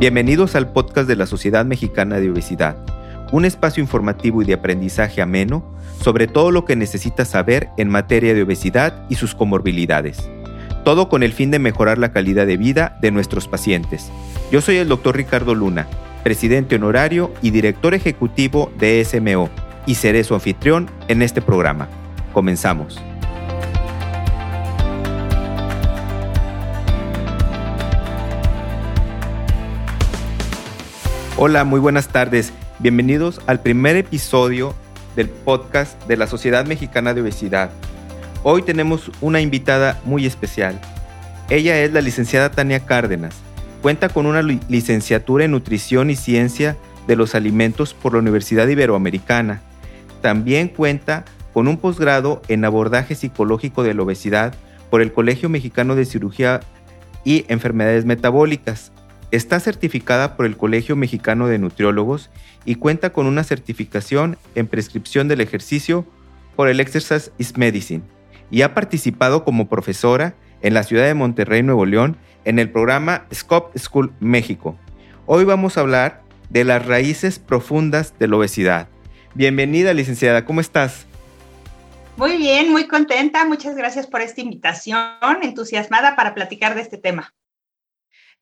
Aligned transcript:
Bienvenidos 0.00 0.56
al 0.56 0.72
podcast 0.72 1.06
de 1.06 1.14
la 1.14 1.26
Sociedad 1.26 1.66
Mexicana 1.66 2.20
de 2.20 2.30
Obesidad, 2.30 2.74
un 3.32 3.44
espacio 3.44 3.82
informativo 3.82 4.40
y 4.40 4.46
de 4.46 4.54
aprendizaje 4.54 5.20
ameno 5.20 5.76
sobre 6.02 6.26
todo 6.26 6.50
lo 6.50 6.64
que 6.64 6.74
necesitas 6.74 7.28
saber 7.28 7.68
en 7.76 7.90
materia 7.90 8.32
de 8.32 8.42
obesidad 8.42 9.04
y 9.10 9.16
sus 9.16 9.34
comorbilidades. 9.34 10.26
Todo 10.86 11.10
con 11.10 11.22
el 11.22 11.34
fin 11.34 11.50
de 11.50 11.58
mejorar 11.58 11.98
la 11.98 12.12
calidad 12.12 12.46
de 12.46 12.56
vida 12.56 12.96
de 13.02 13.10
nuestros 13.10 13.46
pacientes. 13.46 14.10
Yo 14.50 14.62
soy 14.62 14.76
el 14.78 14.88
doctor 14.88 15.18
Ricardo 15.18 15.54
Luna, 15.54 15.86
presidente 16.24 16.76
honorario 16.76 17.30
y 17.42 17.50
director 17.50 17.92
ejecutivo 17.92 18.72
de 18.78 19.04
SMO, 19.04 19.50
y 19.84 19.96
seré 19.96 20.24
su 20.24 20.32
anfitrión 20.32 20.90
en 21.08 21.20
este 21.20 21.42
programa. 21.42 21.88
Comenzamos. 22.32 22.98
Hola, 31.42 31.64
muy 31.64 31.80
buenas 31.80 32.08
tardes. 32.08 32.52
Bienvenidos 32.80 33.40
al 33.46 33.62
primer 33.62 33.96
episodio 33.96 34.74
del 35.16 35.30
podcast 35.30 35.98
de 36.06 36.18
la 36.18 36.26
Sociedad 36.26 36.66
Mexicana 36.66 37.14
de 37.14 37.22
Obesidad. 37.22 37.70
Hoy 38.42 38.60
tenemos 38.60 39.10
una 39.22 39.40
invitada 39.40 39.98
muy 40.04 40.26
especial. 40.26 40.78
Ella 41.48 41.82
es 41.82 41.94
la 41.94 42.02
licenciada 42.02 42.50
Tania 42.50 42.80
Cárdenas. 42.80 43.36
Cuenta 43.80 44.10
con 44.10 44.26
una 44.26 44.42
licenciatura 44.42 45.46
en 45.46 45.52
Nutrición 45.52 46.10
y 46.10 46.16
Ciencia 46.16 46.76
de 47.06 47.16
los 47.16 47.34
Alimentos 47.34 47.94
por 47.94 48.12
la 48.12 48.18
Universidad 48.18 48.68
Iberoamericana. 48.68 49.62
También 50.20 50.68
cuenta 50.68 51.24
con 51.54 51.68
un 51.68 51.78
posgrado 51.78 52.42
en 52.48 52.66
abordaje 52.66 53.14
psicológico 53.14 53.82
de 53.82 53.94
la 53.94 54.02
obesidad 54.02 54.54
por 54.90 55.00
el 55.00 55.14
Colegio 55.14 55.48
Mexicano 55.48 55.94
de 55.94 56.04
Cirugía 56.04 56.60
y 57.24 57.46
Enfermedades 57.48 58.04
Metabólicas 58.04 58.92
Está 59.30 59.60
certificada 59.60 60.36
por 60.36 60.44
el 60.44 60.56
Colegio 60.56 60.96
Mexicano 60.96 61.46
de 61.46 61.58
Nutriólogos 61.58 62.30
y 62.64 62.74
cuenta 62.74 63.12
con 63.12 63.26
una 63.26 63.44
certificación 63.44 64.38
en 64.56 64.66
prescripción 64.66 65.28
del 65.28 65.40
ejercicio 65.40 66.04
por 66.56 66.68
el 66.68 66.80
Exercise 66.80 67.30
is 67.38 67.56
Medicine 67.56 68.02
y 68.50 68.62
ha 68.62 68.74
participado 68.74 69.44
como 69.44 69.68
profesora 69.68 70.34
en 70.62 70.74
la 70.74 70.82
ciudad 70.82 71.06
de 71.06 71.14
Monterrey, 71.14 71.62
Nuevo 71.62 71.86
León, 71.86 72.16
en 72.44 72.58
el 72.58 72.70
programa 72.70 73.26
Scope 73.32 73.78
School 73.78 74.12
México. 74.18 74.76
Hoy 75.26 75.44
vamos 75.44 75.76
a 75.76 75.82
hablar 75.82 76.22
de 76.48 76.64
las 76.64 76.84
raíces 76.84 77.38
profundas 77.38 78.18
de 78.18 78.26
la 78.26 78.36
obesidad. 78.36 78.88
Bienvenida, 79.34 79.94
licenciada, 79.94 80.44
¿cómo 80.44 80.60
estás? 80.60 81.06
Muy 82.16 82.36
bien, 82.36 82.72
muy 82.72 82.88
contenta. 82.88 83.44
Muchas 83.44 83.76
gracias 83.76 84.08
por 84.08 84.22
esta 84.22 84.40
invitación, 84.40 85.06
entusiasmada 85.42 86.16
para 86.16 86.34
platicar 86.34 86.74
de 86.74 86.80
este 86.80 86.98
tema. 86.98 87.32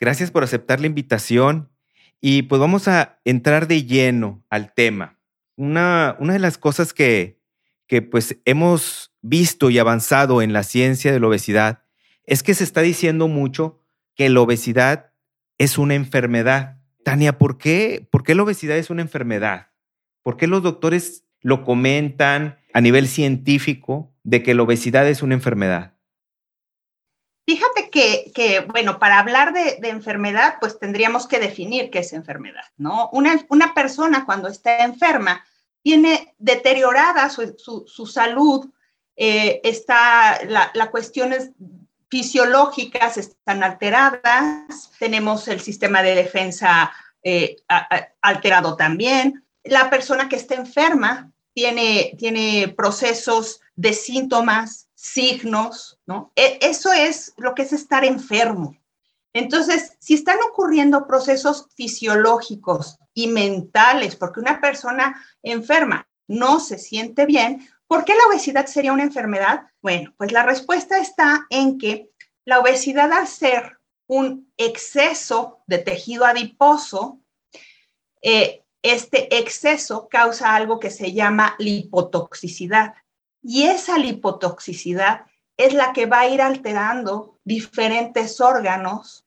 Gracias 0.00 0.30
por 0.30 0.44
aceptar 0.44 0.80
la 0.80 0.86
invitación 0.86 1.70
y 2.20 2.42
pues 2.42 2.60
vamos 2.60 2.88
a 2.88 3.20
entrar 3.24 3.66
de 3.66 3.84
lleno 3.84 4.44
al 4.48 4.72
tema. 4.74 5.18
Una, 5.56 6.16
una 6.20 6.34
de 6.34 6.38
las 6.38 6.58
cosas 6.58 6.92
que, 6.92 7.40
que 7.86 8.02
pues 8.02 8.38
hemos 8.44 9.12
visto 9.22 9.70
y 9.70 9.78
avanzado 9.78 10.42
en 10.42 10.52
la 10.52 10.62
ciencia 10.62 11.12
de 11.12 11.20
la 11.20 11.26
obesidad 11.26 11.82
es 12.24 12.42
que 12.42 12.54
se 12.54 12.64
está 12.64 12.80
diciendo 12.82 13.26
mucho 13.26 13.82
que 14.14 14.28
la 14.28 14.40
obesidad 14.40 15.12
es 15.56 15.78
una 15.78 15.94
enfermedad. 15.94 16.80
Tania, 17.04 17.38
¿por 17.38 17.58
qué, 17.58 18.06
¿por 18.10 18.22
qué 18.22 18.34
la 18.34 18.42
obesidad 18.44 18.76
es 18.76 18.90
una 18.90 19.02
enfermedad? 19.02 19.68
¿Por 20.22 20.36
qué 20.36 20.46
los 20.46 20.62
doctores 20.62 21.24
lo 21.40 21.64
comentan 21.64 22.58
a 22.74 22.80
nivel 22.80 23.08
científico 23.08 24.14
de 24.22 24.42
que 24.42 24.54
la 24.54 24.62
obesidad 24.62 25.08
es 25.08 25.22
una 25.22 25.34
enfermedad? 25.34 25.97
Fíjate 27.48 27.88
que, 27.88 28.66
bueno, 28.68 28.98
para 28.98 29.18
hablar 29.18 29.54
de, 29.54 29.78
enfermedad, 29.88 30.56
pues 30.60 30.78
tendríamos 30.78 31.26
que 31.26 31.38
definir 31.38 31.90
qué 31.90 32.00
es 32.00 32.12
enfermedad, 32.12 32.66
¿no? 32.76 33.08
Una, 33.10 33.72
persona 33.74 34.26
cuando 34.26 34.48
está 34.48 34.84
enferma 34.84 35.42
tiene 35.82 36.34
deteriorada 36.36 37.30
su, 37.30 38.06
salud, 38.06 38.68
eh, 39.16 39.62
está, 39.64 40.38
la 40.44 40.90
cuestiones 40.90 41.52
fisiológicas 42.10 43.16
están 43.16 43.64
alteradas, 43.64 44.90
tenemos 44.98 45.48
el 45.48 45.62
sistema 45.62 46.02
de 46.02 46.16
defensa 46.16 46.92
eh, 47.22 47.56
alterado 48.20 48.76
también. 48.76 49.42
La 49.64 49.88
persona 49.88 50.28
que 50.28 50.36
está 50.36 50.54
enferma 50.54 51.32
tiene, 51.54 52.14
tiene 52.18 52.74
procesos 52.76 53.62
de 53.74 53.94
síntomas 53.94 54.87
signos, 54.98 56.00
¿no? 56.06 56.32
E, 56.34 56.58
eso 56.60 56.92
es 56.92 57.32
lo 57.36 57.54
que 57.54 57.62
es 57.62 57.72
estar 57.72 58.04
enfermo. 58.04 58.76
Entonces, 59.32 59.92
si 60.00 60.14
están 60.14 60.38
ocurriendo 60.50 61.06
procesos 61.06 61.68
fisiológicos 61.76 62.98
y 63.14 63.28
mentales, 63.28 64.16
porque 64.16 64.40
una 64.40 64.60
persona 64.60 65.24
enferma 65.44 66.08
no 66.26 66.58
se 66.58 66.78
siente 66.78 67.26
bien, 67.26 67.68
¿por 67.86 68.04
qué 68.04 68.14
la 68.16 68.26
obesidad 68.28 68.66
sería 68.66 68.92
una 68.92 69.04
enfermedad? 69.04 69.68
Bueno, 69.80 70.12
pues 70.16 70.32
la 70.32 70.42
respuesta 70.42 70.98
está 70.98 71.46
en 71.48 71.78
que 71.78 72.10
la 72.44 72.58
obesidad 72.58 73.12
al 73.12 73.28
ser 73.28 73.78
un 74.08 74.52
exceso 74.56 75.62
de 75.68 75.78
tejido 75.78 76.24
adiposo, 76.24 77.20
eh, 78.20 78.64
este 78.82 79.38
exceso 79.38 80.08
causa 80.08 80.56
algo 80.56 80.80
que 80.80 80.90
se 80.90 81.12
llama 81.12 81.54
lipotoxicidad. 81.58 82.94
Y 83.42 83.64
esa 83.64 83.98
lipotoxicidad 83.98 85.26
es 85.56 85.74
la 85.74 85.92
que 85.92 86.06
va 86.06 86.20
a 86.20 86.28
ir 86.28 86.40
alterando 86.40 87.38
diferentes 87.44 88.40
órganos 88.40 89.24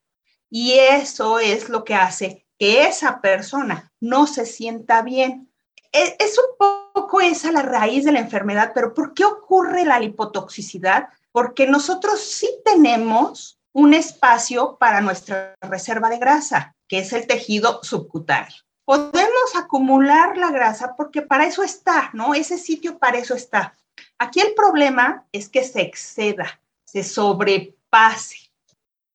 y 0.49 0.73
eso 0.73 1.39
es 1.39 1.69
lo 1.69 1.83
que 1.83 1.95
hace 1.95 2.45
que 2.59 2.85
esa 2.85 3.22
persona 3.22 3.91
no 3.99 4.27
se 4.27 4.45
sienta 4.45 5.01
bien. 5.01 5.51
Es, 5.91 6.13
es, 6.19 6.38
un 6.38 6.94
poco 6.94 7.19
esa 7.19 7.51
la 7.51 7.63
raíz 7.63 8.05
de 8.05 8.11
la 8.11 8.19
enfermedad, 8.19 8.72
pero 8.75 8.94
¿por 8.94 9.13
qué 9.13 9.25
ocurre 9.25 9.83
la 9.83 9.99
lipotoxicidad? 9.99 11.09
Porque 11.31 11.66
nosotros 11.66 12.22
sí 12.22 12.47
tenemos 12.63 13.59
un 13.73 13.93
espacio 13.93 14.78
para 14.78 15.01
nuestra 15.01 15.55
reserva 15.61 16.09
de 16.09 16.19
grasa, 16.19 16.75
que 16.88 16.99
es 16.99 17.13
el 17.13 17.25
tejido 17.25 17.79
subcutáneo. 17.83 18.57
Podemos 18.85 19.55
acumular 19.55 20.38
la 20.38 20.51
grasa 20.51 20.95
porque 20.95 21.22
para 21.22 21.45
eso 21.45 21.63
está, 21.63 22.09
¿no? 22.13 22.35
Ese 22.35 22.57
sitio 22.57 22.99
para 22.99 23.17
eso 23.17 23.33
está. 23.33 23.75
Aquí 24.22 24.40
el 24.40 24.54
problema 24.54 25.26
es 25.32 25.50
que 25.50 25.64
se 25.64 25.82
exceda, 25.82 26.62
se 26.86 27.04
sobrepase. 27.04 28.52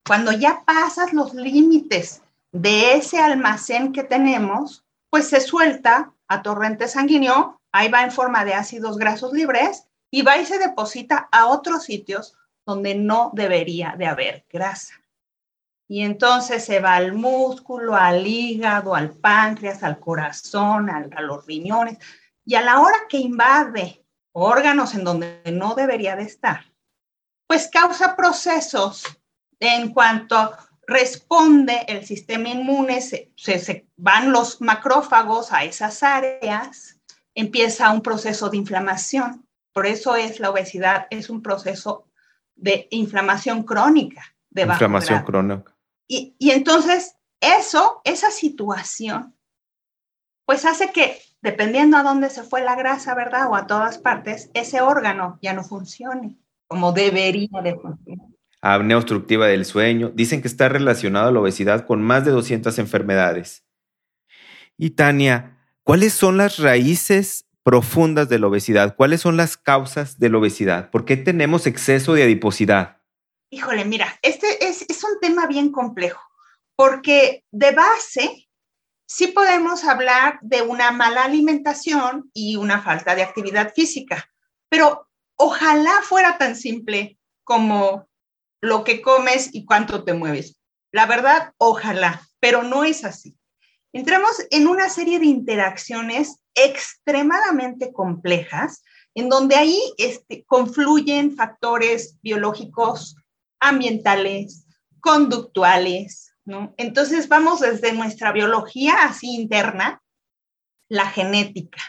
Cuando 0.04 0.32
ya 0.32 0.64
pasas 0.64 1.12
los 1.12 1.32
límites 1.32 2.22
de 2.50 2.94
ese 2.94 3.20
almacén 3.20 3.92
que 3.92 4.02
tenemos, 4.02 4.84
pues 5.08 5.28
se 5.28 5.40
suelta 5.40 6.12
a 6.26 6.42
torrente 6.42 6.88
sanguíneo, 6.88 7.60
ahí 7.70 7.88
va 7.88 8.02
en 8.02 8.10
forma 8.10 8.44
de 8.44 8.54
ácidos 8.54 8.98
grasos 8.98 9.32
libres 9.32 9.86
y 10.10 10.22
va 10.22 10.38
y 10.38 10.44
se 10.44 10.58
deposita 10.58 11.28
a 11.30 11.46
otros 11.46 11.84
sitios 11.84 12.36
donde 12.64 12.96
no 12.96 13.30
debería 13.32 13.94
de 13.96 14.06
haber 14.06 14.44
grasa. 14.52 14.94
Y 15.86 16.02
entonces 16.02 16.64
se 16.64 16.80
va 16.80 16.96
al 16.96 17.12
músculo, 17.12 17.94
al 17.94 18.26
hígado, 18.26 18.96
al 18.96 19.12
páncreas, 19.12 19.84
al 19.84 20.00
corazón, 20.00 20.90
a 20.90 21.20
los 21.20 21.46
riñones. 21.46 21.98
Y 22.44 22.56
a 22.56 22.60
la 22.60 22.80
hora 22.80 22.96
que 23.08 23.18
invade 23.18 24.02
órganos 24.38 24.94
en 24.94 25.04
donde 25.04 25.40
no 25.50 25.74
debería 25.74 26.14
de 26.14 26.24
estar, 26.24 26.66
pues 27.46 27.68
causa 27.68 28.16
procesos 28.16 29.04
en 29.60 29.94
cuanto 29.94 30.52
responde 30.86 31.84
el 31.88 32.04
sistema 32.04 32.50
inmune, 32.50 33.00
se, 33.00 33.86
van 33.96 34.32
los 34.32 34.60
macrófagos 34.60 35.52
a 35.52 35.64
esas 35.64 36.02
áreas, 36.02 37.00
empieza 37.34 37.90
un 37.90 38.02
proceso 38.02 38.50
de 38.50 38.58
inflamación. 38.58 39.48
Por 39.72 39.86
eso 39.86 40.16
es 40.16 40.38
la 40.38 40.50
obesidad, 40.50 41.06
es 41.10 41.30
un 41.30 41.42
proceso 41.42 42.06
de 42.54 42.88
inflamación 42.90 43.62
crónica. 43.62 44.22
De 44.50 44.62
inflamación 44.62 45.22
crónica. 45.24 45.74
Y, 46.06 46.36
y 46.38 46.50
entonces 46.50 47.16
eso, 47.40 48.02
esa 48.04 48.30
situación, 48.30 49.34
pues 50.44 50.64
hace 50.64 50.92
que 50.92 51.20
dependiendo 51.46 51.96
a 51.96 52.02
dónde 52.02 52.28
se 52.28 52.42
fue 52.42 52.64
la 52.64 52.74
grasa, 52.74 53.14
¿verdad? 53.14 53.48
O 53.48 53.54
a 53.54 53.68
todas 53.68 53.98
partes, 53.98 54.50
ese 54.52 54.80
órgano 54.80 55.38
ya 55.40 55.52
no 55.52 55.62
funcione 55.62 56.36
como 56.66 56.90
debería 56.90 57.62
de 57.62 57.76
funcionar. 57.76 58.26
Apnea 58.60 58.96
obstructiva 58.96 59.46
del 59.46 59.64
sueño. 59.64 60.10
Dicen 60.12 60.42
que 60.42 60.48
está 60.48 60.68
relacionado 60.68 61.28
a 61.28 61.30
la 61.30 61.38
obesidad 61.38 61.86
con 61.86 62.02
más 62.02 62.24
de 62.24 62.32
200 62.32 62.76
enfermedades. 62.80 63.64
Y 64.76 64.90
Tania, 64.90 65.60
¿cuáles 65.84 66.14
son 66.14 66.36
las 66.36 66.58
raíces 66.58 67.46
profundas 67.62 68.28
de 68.28 68.40
la 68.40 68.48
obesidad? 68.48 68.96
¿Cuáles 68.96 69.20
son 69.20 69.36
las 69.36 69.56
causas 69.56 70.18
de 70.18 70.30
la 70.30 70.38
obesidad? 70.38 70.90
¿Por 70.90 71.04
qué 71.04 71.16
tenemos 71.16 71.68
exceso 71.68 72.14
de 72.14 72.24
adiposidad? 72.24 73.02
Híjole, 73.50 73.84
mira, 73.84 74.18
este 74.22 74.66
es, 74.66 74.84
es 74.88 75.04
un 75.04 75.20
tema 75.20 75.46
bien 75.46 75.70
complejo, 75.70 76.20
porque 76.74 77.44
de 77.52 77.70
base 77.70 78.45
sí 79.06 79.28
podemos 79.28 79.84
hablar 79.84 80.38
de 80.42 80.62
una 80.62 80.90
mala 80.90 81.24
alimentación 81.24 82.30
y 82.34 82.56
una 82.56 82.82
falta 82.82 83.14
de 83.14 83.22
actividad 83.22 83.72
física, 83.74 84.28
pero 84.68 85.08
ojalá 85.36 86.02
fuera 86.02 86.38
tan 86.38 86.56
simple 86.56 87.18
como 87.44 88.08
lo 88.60 88.84
que 88.84 89.00
comes 89.00 89.50
y 89.52 89.64
cuánto 89.64 90.04
te 90.04 90.14
mueves. 90.14 90.60
La 90.92 91.06
verdad, 91.06 91.52
ojalá, 91.58 92.22
pero 92.40 92.62
no 92.62 92.84
es 92.84 93.04
así. 93.04 93.36
Entramos 93.92 94.44
en 94.50 94.66
una 94.66 94.88
serie 94.88 95.18
de 95.18 95.26
interacciones 95.26 96.40
extremadamente 96.54 97.92
complejas, 97.92 98.82
en 99.14 99.28
donde 99.28 99.56
ahí 99.56 99.80
este, 99.98 100.44
confluyen 100.44 101.36
factores 101.36 102.18
biológicos, 102.22 103.16
ambientales, 103.60 104.66
conductuales, 105.00 106.25
¿no? 106.46 106.72
Entonces 106.78 107.28
vamos 107.28 107.60
desde 107.60 107.92
nuestra 107.92 108.32
biología 108.32 109.02
así 109.02 109.34
interna, 109.34 110.02
la 110.88 111.10
genética. 111.10 111.82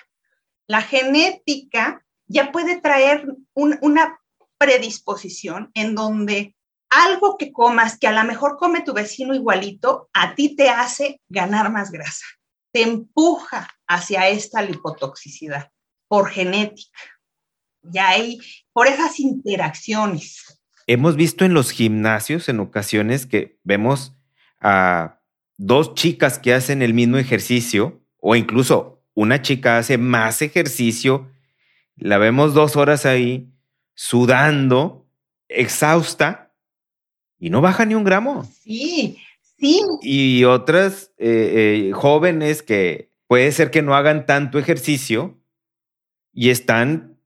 La 0.67 0.81
genética 0.81 2.03
ya 2.25 2.51
puede 2.51 2.81
traer 2.81 3.25
una 3.53 4.19
predisposición 4.57 5.71
en 5.73 5.95
donde 5.95 6.55
algo 6.89 7.37
que 7.37 7.51
comas 7.51 7.97
que 7.97 8.07
a 8.07 8.11
lo 8.11 8.23
mejor 8.23 8.57
come 8.57 8.81
tu 8.81 8.93
vecino 8.93 9.33
igualito, 9.33 10.09
a 10.13 10.35
ti 10.35 10.55
te 10.55 10.69
hace 10.69 11.21
ganar 11.29 11.71
más 11.71 11.91
grasa, 11.91 12.25
te 12.73 12.81
empuja 12.81 13.69
hacia 13.87 14.27
esta 14.29 14.61
lipotoxicidad 14.61 15.71
por 16.07 16.29
genética. 16.29 16.99
Ya 17.83 18.09
hay, 18.09 18.39
por 18.73 18.87
esas 18.87 19.19
interacciones. 19.19 20.59
Hemos 20.87 21.15
visto 21.15 21.45
en 21.45 21.53
los 21.53 21.71
gimnasios 21.71 22.49
en 22.49 22.59
ocasiones 22.59 23.25
que 23.25 23.59
vemos 23.63 24.16
a 24.59 25.19
dos 25.57 25.93
chicas 25.95 26.39
que 26.39 26.53
hacen 26.53 26.81
el 26.81 26.93
mismo 26.93 27.17
ejercicio 27.17 28.01
o 28.19 28.35
incluso 28.35 29.03
una 29.13 29.41
chica 29.41 29.77
hace 29.77 29.97
más 29.97 30.41
ejercicio, 30.41 31.31
la 31.95 32.17
vemos 32.17 32.53
dos 32.53 32.75
horas 32.75 33.05
ahí 33.05 33.51
sudando, 33.95 35.07
exhausta, 35.47 36.53
y 37.39 37.49
no 37.49 37.61
baja 37.61 37.85
ni 37.85 37.95
un 37.95 38.03
gramo. 38.03 38.43
Sí, 38.61 39.17
sí. 39.57 39.81
Y 40.01 40.43
otras 40.43 41.11
eh, 41.17 41.87
eh, 41.89 41.91
jóvenes 41.93 42.61
que 42.61 43.11
puede 43.27 43.51
ser 43.51 43.71
que 43.71 43.81
no 43.81 43.95
hagan 43.95 44.25
tanto 44.25 44.59
ejercicio 44.59 45.39
y 46.33 46.49
están 46.49 47.19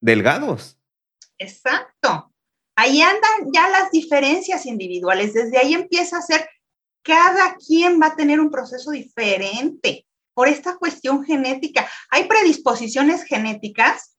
delgados. 0.00 0.78
Exacto. 1.38 2.32
Ahí 2.76 3.00
andan 3.00 3.52
ya 3.52 3.68
las 3.68 3.90
diferencias 3.90 4.66
individuales. 4.66 5.34
Desde 5.34 5.58
ahí 5.58 5.74
empieza 5.74 6.18
a 6.18 6.22
ser, 6.22 6.48
cada 7.06 7.54
quien 7.56 8.00
va 8.02 8.08
a 8.08 8.16
tener 8.16 8.40
un 8.40 8.50
proceso 8.50 8.90
diferente 8.90 10.06
por 10.34 10.48
esta 10.48 10.76
cuestión 10.76 11.24
genética. 11.24 11.88
Hay 12.10 12.24
predisposiciones 12.24 13.22
genéticas 13.22 14.16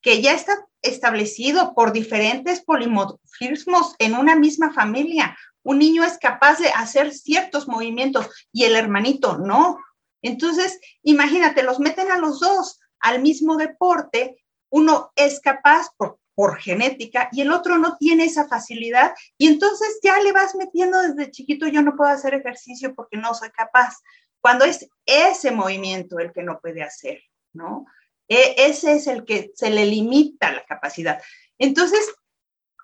que 0.00 0.22
ya 0.22 0.32
está 0.32 0.66
establecido 0.80 1.74
por 1.74 1.92
diferentes 1.92 2.62
polimorfismos 2.64 3.94
en 3.98 4.14
una 4.14 4.34
misma 4.34 4.72
familia. 4.72 5.36
Un 5.62 5.78
niño 5.78 6.02
es 6.04 6.18
capaz 6.18 6.58
de 6.58 6.68
hacer 6.70 7.12
ciertos 7.12 7.68
movimientos 7.68 8.28
y 8.50 8.64
el 8.64 8.76
hermanito 8.76 9.38
no. 9.38 9.78
Entonces, 10.22 10.80
imagínate, 11.02 11.62
los 11.62 11.78
meten 11.80 12.10
a 12.10 12.18
los 12.18 12.40
dos 12.40 12.80
al 12.98 13.20
mismo 13.20 13.56
deporte, 13.56 14.42
uno 14.70 15.12
es 15.16 15.38
capaz 15.40 15.88
por, 15.96 16.18
por 16.34 16.58
genética 16.58 17.28
y 17.32 17.42
el 17.42 17.52
otro 17.52 17.78
no 17.78 17.96
tiene 17.98 18.24
esa 18.24 18.48
facilidad 18.48 19.12
y 19.36 19.48
entonces 19.48 19.98
ya 20.02 20.20
le 20.20 20.32
vas 20.32 20.54
metiendo 20.54 21.00
desde 21.00 21.30
chiquito, 21.30 21.66
yo 21.66 21.82
no 21.82 21.96
puedo 21.96 22.10
hacer 22.10 22.34
ejercicio 22.34 22.94
porque 22.94 23.16
no 23.16 23.34
soy 23.34 23.50
capaz, 23.50 23.96
cuando 24.40 24.64
es 24.64 24.88
ese 25.06 25.50
movimiento 25.52 26.18
el 26.18 26.32
que 26.32 26.42
no 26.42 26.60
puede 26.60 26.82
hacer, 26.82 27.22
¿no? 27.52 27.86
E, 28.28 28.54
ese 28.56 28.92
es 28.92 29.06
el 29.06 29.24
que 29.24 29.52
se 29.54 29.70
le 29.70 29.86
limita 29.86 30.52
la 30.52 30.64
capacidad. 30.64 31.22
Entonces, 31.58 32.12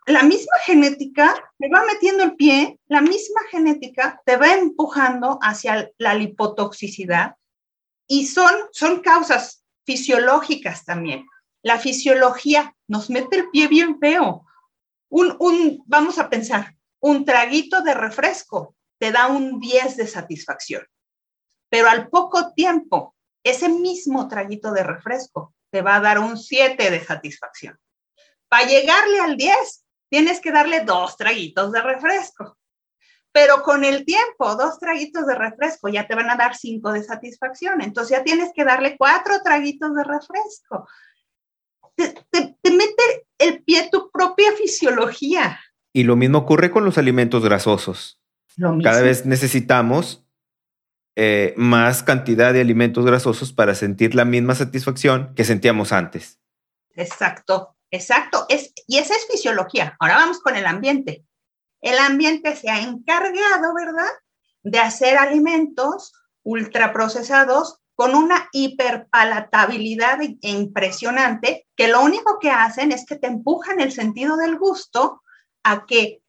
la 0.07 0.23
misma 0.23 0.57
genética 0.65 1.35
te 1.59 1.69
va 1.69 1.85
metiendo 1.85 2.25
el 2.25 2.37
pie, 2.37 2.79
la 2.87 3.01
misma 3.01 3.41
genética 3.51 4.23
te 4.25 4.37
va 4.37 4.55
empujando 4.55 5.39
hacia 5.43 5.91
la 5.99 6.15
lipotoxicidad 6.15 7.35
y 8.07 8.27
son, 8.27 8.55
son 8.73 9.01
causas 9.01 9.65
fisiológicas 9.85 10.85
también. 10.85 11.27
La 11.63 11.79
fisiología 11.79 12.75
nos 12.89 13.11
mete 13.11 13.37
el 13.37 13.51
pie 13.51 13.69
bien 13.69 13.99
feo. 13.99 14.45
Un, 15.11 15.37
un, 15.39 15.83
vamos 15.87 16.19
a 16.19 16.29
pensar, 16.29 16.75
un 17.01 17.25
traguito 17.25 17.83
de 17.83 17.95
refresco 17.95 18.75
te 18.99 19.13
da 19.13 19.29
un 19.29 19.61
10 19.61 19.97
de 19.97 20.07
satisfacción, 20.07 20.85
pero 21.71 21.89
al 21.89 22.09
poco 22.09 22.53
tiempo 22.53 23.15
ese 23.45 23.69
mismo 23.69 24.29
traguito 24.29 24.73
de 24.73 24.83
refresco 24.83 25.55
te 25.71 25.83
va 25.83 25.97
a 25.97 26.01
dar 26.01 26.19
un 26.19 26.37
7 26.37 26.91
de 26.91 27.05
satisfacción. 27.05 27.79
Para 28.49 28.67
llegarle 28.67 29.21
al 29.21 29.37
10, 29.37 29.85
tienes 30.11 30.41
que 30.41 30.53
darle 30.53 30.81
dos 30.81 31.17
traguitos 31.17 31.71
de 31.73 31.83
refresco. 31.83 32.59
Pero 33.31 33.63
con 33.63 33.85
el 33.85 34.05
tiempo, 34.05 34.57
dos 34.57 34.79
traguitos 34.79 35.27
de 35.27 35.35
refresco 35.35 35.89
ya 35.89 36.07
te 36.07 36.15
van 36.15 36.31
a 36.31 36.37
dar 36.37 36.57
5 36.57 36.93
de 36.93 37.05
satisfacción. 37.05 37.83
Entonces 37.83 38.17
ya 38.17 38.25
tienes 38.25 38.51
que 38.55 38.65
darle 38.65 38.97
cuatro 38.97 39.43
traguitos 39.43 39.95
de 39.95 40.03
refresco. 40.03 40.89
Te, 42.31 42.57
te 42.63 42.71
mete 42.71 43.27
el 43.39 43.63
pie 43.63 43.89
tu 43.91 44.11
propia 44.11 44.53
fisiología. 44.53 45.59
Y 45.93 46.05
lo 46.05 46.17
mismo 46.17 46.39
ocurre 46.39 46.71
con 46.71 46.85
los 46.85 46.99
alimentos 46.99 47.43
grasosos. 47.43 48.21
Cada 48.83 49.03
vez 49.03 49.25
necesitamos 49.25 50.27
eh, 51.17 51.55
más 51.57 52.03
cantidad 52.03 52.53
de 52.53 52.61
alimentos 52.61 53.05
grasosos 53.05 53.53
para 53.53 53.75
sentir 53.75 54.15
la 54.15 54.25
misma 54.25 54.55
satisfacción 54.55 55.35
que 55.35 55.45
sentíamos 55.45 55.93
antes. 55.93 56.41
Exacto, 56.95 57.77
exacto. 57.91 58.47
Es, 58.49 58.73
y 58.87 58.99
esa 58.99 59.15
es 59.15 59.27
fisiología. 59.31 59.97
Ahora 60.01 60.17
vamos 60.17 60.41
con 60.41 60.57
el 60.57 60.67
ambiente. 60.67 61.25
El 61.81 61.99
ambiente 61.99 62.57
se 62.57 62.71
ha 62.71 62.81
encargado, 62.81 63.75
¿verdad?, 63.75 64.11
de 64.63 64.79
hacer 64.81 65.17
alimentos 65.17 66.13
ultraprocesados 66.43 67.81
con 67.99 68.15
una 68.15 68.49
hiperpalatabilidad 68.53 70.21
impresionante, 70.43 71.67
que 71.75 71.89
lo 71.89 72.01
único 72.01 72.39
que 72.39 72.49
hacen 72.49 72.93
es 72.93 73.05
que 73.05 73.17
te 73.17 73.27
empujan 73.27 73.81
el 73.81 73.91
sentido 73.91 74.37
del 74.37 74.57
gusto 74.57 75.25
a 75.65 75.85
que 75.85 76.23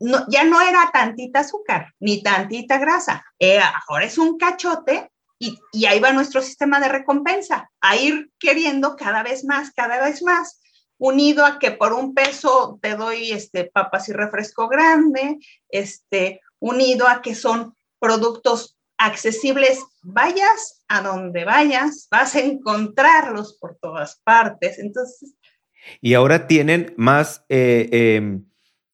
ya 0.00 0.44
no 0.44 0.62
era 0.62 0.90
tantita 0.94 1.40
azúcar 1.40 1.92
ni 2.00 2.22
tantita 2.22 2.78
grasa, 2.78 3.26
eh, 3.38 3.60
ahora 3.86 4.06
es 4.06 4.16
un 4.16 4.38
cachote 4.38 5.12
y, 5.38 5.58
y, 5.70 5.84
ahí 5.84 6.00
va 6.00 6.14
nuestro 6.14 6.40
sistema 6.40 6.80
de 6.80 6.88
recompensa, 6.88 7.70
a 7.82 7.96
ir 7.96 8.30
queriendo 8.38 8.96
cada 8.96 9.22
vez 9.22 9.44
más, 9.44 9.72
cada 9.72 10.02
vez 10.02 10.22
más, 10.22 10.62
unido 10.96 11.44
a 11.44 11.58
que 11.58 11.72
por 11.72 11.92
un 11.92 12.14
peso 12.14 12.78
te 12.80 12.96
doy 12.96 13.32
este, 13.32 13.64
papas 13.64 14.08
y 14.08 14.14
refresco 14.14 14.66
grande, 14.66 15.36
este, 15.68 16.40
unido 16.58 17.06
a 17.06 17.20
que 17.20 17.34
son 17.34 17.76
productos 17.98 18.75
accesibles, 18.98 19.84
vayas 20.02 20.84
a 20.88 21.02
donde 21.02 21.44
vayas, 21.44 22.08
vas 22.10 22.34
a 22.34 22.40
encontrarlos 22.40 23.58
por 23.60 23.76
todas 23.76 24.20
partes. 24.24 24.78
Entonces... 24.78 25.34
Y 26.00 26.14
ahora 26.14 26.46
tienen 26.46 26.94
más... 26.96 27.44
Eh, 27.48 27.88
em, 27.92 28.44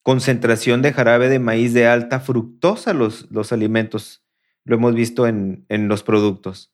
concentración 0.02 0.82
de 0.82 0.92
jarabe 0.92 1.28
de 1.28 1.38
maíz 1.38 1.72
de 1.72 1.86
alta 1.86 2.20
fructosa 2.20 2.92
los, 2.92 3.30
los 3.30 3.52
alimentos. 3.52 4.24
Lo 4.64 4.76
hemos 4.76 4.94
visto 4.94 5.26
en, 5.26 5.64
los 5.68 6.02
productos. 6.02 6.72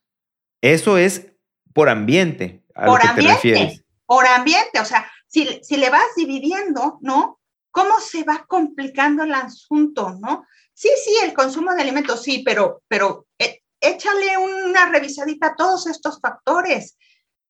Eso 0.60 0.98
es 0.98 1.32
por 1.72 1.88
ambiente. 1.88 2.64
por 2.74 3.06
ambiente. 3.06 3.84
Por 4.04 4.26
ambiente. 4.26 4.80
O 4.80 4.84
sea, 4.84 5.10
si, 5.26 5.60
le 5.76 5.90
vas 5.90 6.06
dividiendo, 6.16 6.98
¿no? 7.00 7.38
¿Cómo 7.70 8.00
se 8.00 8.24
va 8.24 8.44
complicando 8.46 9.24
el 9.24 9.34
asunto, 9.34 10.16
¿no? 10.20 10.44
Sí, 10.78 10.90
sí, 11.04 11.10
el 11.24 11.34
consumo 11.34 11.74
de 11.74 11.82
alimentos, 11.82 12.22
sí, 12.22 12.44
pero, 12.46 12.84
pero 12.86 13.26
eh, 13.36 13.62
échale 13.80 14.38
una 14.38 14.88
revisadita 14.88 15.48
a 15.48 15.56
todos 15.56 15.88
estos 15.88 16.20
factores 16.20 16.96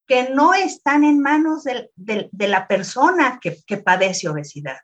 que 0.07 0.31
no 0.31 0.55
están 0.55 1.05
en 1.05 1.21
manos 1.21 1.65
de, 1.65 2.31
la 2.33 2.67
persona 2.67 3.39
que, 3.39 3.77
padece 3.77 4.31
obesidad 4.31 4.79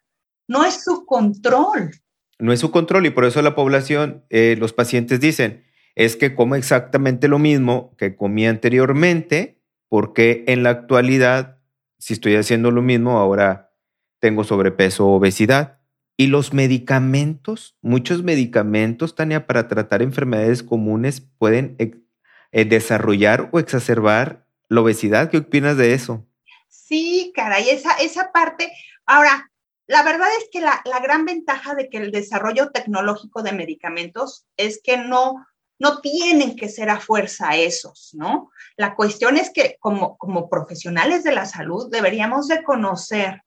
no 0.46 0.62
es 0.66 0.84
su 0.84 1.06
control. 1.06 1.92
No 2.38 2.52
es 2.52 2.60
su 2.60 2.70
control 2.70 3.06
y 3.06 3.10
por 3.10 3.24
eso 3.24 3.40
la 3.40 3.54
población, 3.54 4.26
eh, 4.28 4.56
los 4.58 4.74
pacientes 4.74 5.20
dicen, 5.20 5.64
es 5.94 6.14
que 6.14 6.34
como 6.34 6.54
exactamente 6.54 7.28
lo 7.28 7.38
mismo 7.38 7.96
que 7.96 8.14
comía 8.14 8.50
anteriormente, 8.50 9.58
porque 9.88 10.44
en 10.48 10.62
la 10.62 10.68
actualidad, 10.68 11.60
si 11.98 12.12
estoy 12.12 12.36
haciendo 12.36 12.70
lo 12.70 12.82
mismo, 12.82 13.16
ahora 13.16 13.72
tengo 14.18 14.44
sobrepeso 14.44 15.06
o 15.06 15.14
obesidad. 15.14 15.78
Y 16.16 16.28
los 16.28 16.52
medicamentos, 16.52 17.76
muchos 17.82 18.22
medicamentos, 18.22 19.14
Tania, 19.14 19.46
para 19.46 19.66
tratar 19.66 20.00
enfermedades 20.00 20.62
comunes 20.62 21.20
pueden 21.20 21.76
eh, 21.78 22.64
desarrollar 22.64 23.50
o 23.52 23.58
exacerbar 23.58 24.46
la 24.68 24.82
obesidad. 24.82 25.30
¿Qué 25.30 25.38
opinas 25.38 25.76
de 25.76 25.94
eso? 25.94 26.24
Sí, 26.68 27.32
caray, 27.34 27.70
esa, 27.70 27.94
esa 27.94 28.30
parte. 28.30 28.70
Ahora, 29.06 29.50
la 29.86 30.02
verdad 30.02 30.28
es 30.38 30.48
que 30.50 30.60
la, 30.60 30.82
gran 31.02 31.24
ventaja 31.24 31.74
de 31.74 31.88
que 31.90 31.98
el 31.98 32.10
desarrollo 32.10 32.70
tecnológico 32.70 33.42
de 33.42 33.52
medicamentos 33.52 34.46
es 34.56 34.80
que 34.82 34.96
no, 34.96 35.46
no 35.78 36.00
tienen 36.00 36.56
que 36.56 36.68
ser 36.68 36.88
a 36.88 37.00
fuerza 37.00 37.56
esos, 37.56 38.10
¿no? 38.14 38.50
La 38.76 38.94
cuestión 38.94 39.36
es 39.36 39.50
que 39.50 39.76
como, 39.80 40.16
como 40.16 40.48
profesionales 40.48 41.22
de 41.24 41.32
la 41.32 41.44
salud 41.44 41.90
deberíamos 41.90 42.48
de 42.48 42.62
conocer 42.62 43.42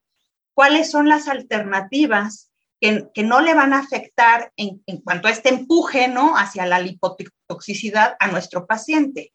cuáles 0.53 0.91
son 0.91 1.09
las 1.09 1.27
alternativas 1.27 2.51
que, 2.79 3.23
no 3.23 3.41
le 3.41 3.53
van 3.53 3.73
a 3.73 3.79
afectar 3.79 4.51
en, 4.55 4.81
cuanto 5.03 5.27
a 5.27 5.31
este 5.31 5.49
empuje, 5.49 6.07
¿no? 6.07 6.37
Hacia 6.37 6.65
la 6.65 6.79
lipotoxicidad 6.79 8.15
a 8.19 8.27
nuestro 8.27 8.67
paciente. 8.67 9.33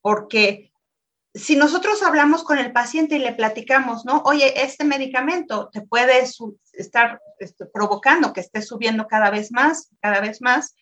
Porque 0.00 0.72
si 1.34 1.56
nosotros 1.56 2.02
hablamos 2.02 2.44
con 2.44 2.58
el 2.58 2.72
paciente 2.72 3.16
y 3.16 3.20
le 3.20 3.32
platicamos, 3.32 4.04
¿no? 4.04 4.22
Oye, 4.24 4.62
este 4.62 4.84
medicamento 4.84 5.68
te 5.72 5.82
puede 5.82 6.24
estar 6.72 7.20
este, 7.38 7.66
provocando 7.66 8.32
que 8.32 8.40
esté 8.40 8.62
subiendo 8.62 9.06
cada 9.06 9.30
vez 9.30 9.52
más, 9.52 9.90
cada 10.00 10.20
vez 10.20 10.40
más, 10.40 10.74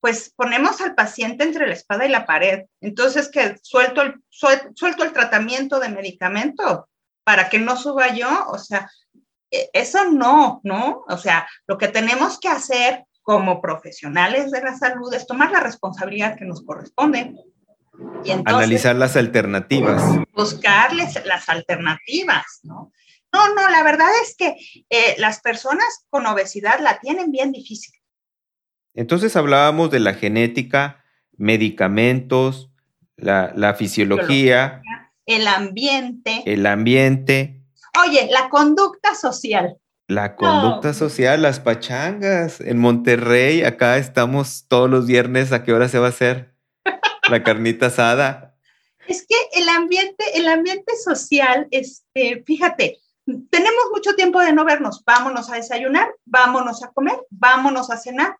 pues 0.00 0.32
ponemos 0.34 0.80
al 0.80 0.94
paciente 0.94 1.42
entre 1.42 1.66
la 1.66 1.74
espada 1.74 2.06
y 2.06 2.10
la 2.10 2.26
pared. 2.26 2.66
Entonces, 2.80 3.28
que 3.28 3.56
suelto 3.62 4.02
el, 4.02 4.22
suelto 4.30 5.04
el 5.04 5.12
tratamiento 5.12 5.80
de 5.80 5.88
medicamento 5.88 6.88
para 7.24 7.48
que 7.48 7.58
no 7.58 7.76
suba 7.76 8.14
yo, 8.14 8.46
o 8.48 8.58
sea, 8.58 8.88
eso 9.50 10.10
no, 10.10 10.60
¿no? 10.64 11.04
O 11.08 11.16
sea, 11.16 11.48
lo 11.66 11.78
que 11.78 11.88
tenemos 11.88 12.38
que 12.38 12.48
hacer 12.48 13.04
como 13.22 13.60
profesionales 13.60 14.50
de 14.50 14.62
la 14.62 14.76
salud 14.76 15.12
es 15.12 15.26
tomar 15.26 15.50
la 15.50 15.60
responsabilidad 15.60 16.36
que 16.36 16.46
nos 16.46 16.64
corresponde. 16.64 17.34
Y 18.24 18.30
Analizar 18.30 18.96
las 18.96 19.16
alternativas. 19.16 20.02
Buscarles 20.34 21.22
las 21.26 21.48
alternativas, 21.48 22.60
¿no? 22.62 22.92
No, 23.32 23.54
no, 23.54 23.68
la 23.68 23.82
verdad 23.82 24.08
es 24.22 24.34
que 24.36 24.56
eh, 24.88 25.14
las 25.18 25.40
personas 25.40 26.06
con 26.08 26.24
obesidad 26.26 26.80
la 26.80 26.98
tienen 27.00 27.30
bien 27.30 27.52
difícil. 27.52 27.94
Entonces 28.94 29.36
hablábamos 29.36 29.90
de 29.90 30.00
la 30.00 30.14
genética, 30.14 31.04
medicamentos, 31.36 32.70
la, 33.16 33.52
la 33.54 33.74
fisiología. 33.74 34.80
El 35.26 35.46
ambiente. 35.46 36.42
El 36.46 36.64
ambiente. 36.64 37.57
Oye, 38.04 38.28
la 38.30 38.48
conducta 38.48 39.14
social. 39.14 39.78
La 40.06 40.36
conducta 40.36 40.94
social, 40.94 41.42
las 41.42 41.60
pachangas. 41.60 42.60
En 42.60 42.78
Monterrey, 42.78 43.62
acá 43.62 43.98
estamos 43.98 44.66
todos 44.68 44.88
los 44.88 45.06
viernes. 45.06 45.52
¿A 45.52 45.64
qué 45.64 45.72
hora 45.72 45.88
se 45.88 45.98
va 45.98 46.06
a 46.06 46.10
hacer 46.10 46.54
la 47.28 47.42
carnita 47.44 47.86
asada? 47.86 48.56
Es 49.06 49.26
que 49.26 49.36
el 49.60 49.68
ambiente, 49.68 50.24
el 50.34 50.48
ambiente 50.48 50.96
social, 50.96 51.68
este, 51.70 52.42
fíjate, 52.46 52.98
tenemos 53.50 53.84
mucho 53.92 54.14
tiempo 54.14 54.40
de 54.40 54.52
no 54.52 54.64
vernos. 54.64 55.02
Vámonos 55.04 55.50
a 55.50 55.56
desayunar, 55.56 56.08
vámonos 56.24 56.82
a 56.82 56.88
comer, 56.88 57.18
vámonos 57.30 57.90
a 57.90 57.96
cenar. 57.96 58.36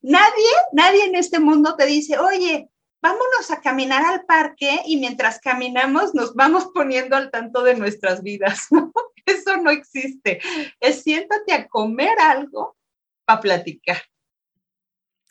Nadie, 0.00 0.50
nadie 0.72 1.04
en 1.04 1.16
este 1.16 1.38
mundo 1.38 1.76
te 1.76 1.86
dice, 1.86 2.18
oye, 2.18 2.68
vámonos 3.02 3.50
a 3.50 3.60
caminar 3.60 4.04
al 4.04 4.24
parque 4.24 4.80
y 4.86 4.96
mientras 4.96 5.40
caminamos 5.40 6.14
nos 6.14 6.34
vamos 6.34 6.68
poniendo 6.72 7.16
al 7.16 7.30
tanto 7.30 7.62
de 7.62 7.74
nuestras 7.74 8.22
vidas. 8.22 8.68
Eso 9.26 9.56
no 9.58 9.70
existe. 9.70 10.40
Es 10.80 11.02
siéntate 11.02 11.52
a 11.52 11.68
comer 11.68 12.18
algo 12.20 12.76
para 13.24 13.40
platicar. 13.40 13.98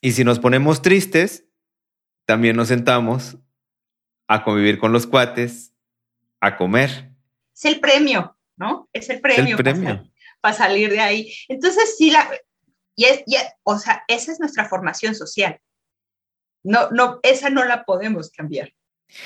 Y 0.02 0.12
si 0.12 0.24
nos 0.24 0.40
ponemos 0.40 0.82
tristes, 0.82 1.46
también 2.26 2.56
nos 2.56 2.68
sentamos 2.68 3.38
a 4.28 4.44
convivir 4.44 4.80
con 4.80 4.92
los 4.92 5.08
cuates, 5.08 5.74
a 6.40 6.58
comer. 6.58 7.14
Es 7.54 7.66
el 7.66 7.80
premio, 7.80 8.38
¿no? 8.58 8.90
Es 8.94 9.10
el 9.10 9.22
premio. 9.22 9.56
el 9.58 9.64
premio. 9.64 10.12
Para, 10.42 10.56
salir 10.56 10.90
de 10.90 11.00
ahí. 11.00 11.34
Entonces, 11.48 11.98
sí, 11.98 12.10
la, 12.10 12.30
y 12.96 13.06
es, 13.06 13.24
o 13.64 13.78
sea, 13.78 14.04
esa 14.08 14.32
es 14.32 14.40
nuestra 14.40 14.68
formación 14.68 15.16
social. 15.16 15.62
No, 16.64 16.90
no, 16.92 17.20
esa 17.24 17.50
no 17.50 17.66
la 17.66 17.86
podemos 17.86 18.30
cambiar. 18.32 18.74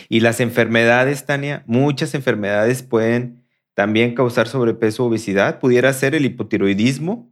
Y 0.09 0.19
las 0.19 0.39
enfermedades, 0.39 1.25
Tania, 1.25 1.63
muchas 1.67 2.13
enfermedades 2.13 2.83
pueden 2.83 3.45
también 3.73 4.15
causar 4.15 4.47
sobrepeso 4.47 5.03
o 5.03 5.07
obesidad. 5.07 5.59
Pudiera 5.59 5.93
ser 5.93 6.15
el 6.15 6.25
hipotiroidismo. 6.25 7.31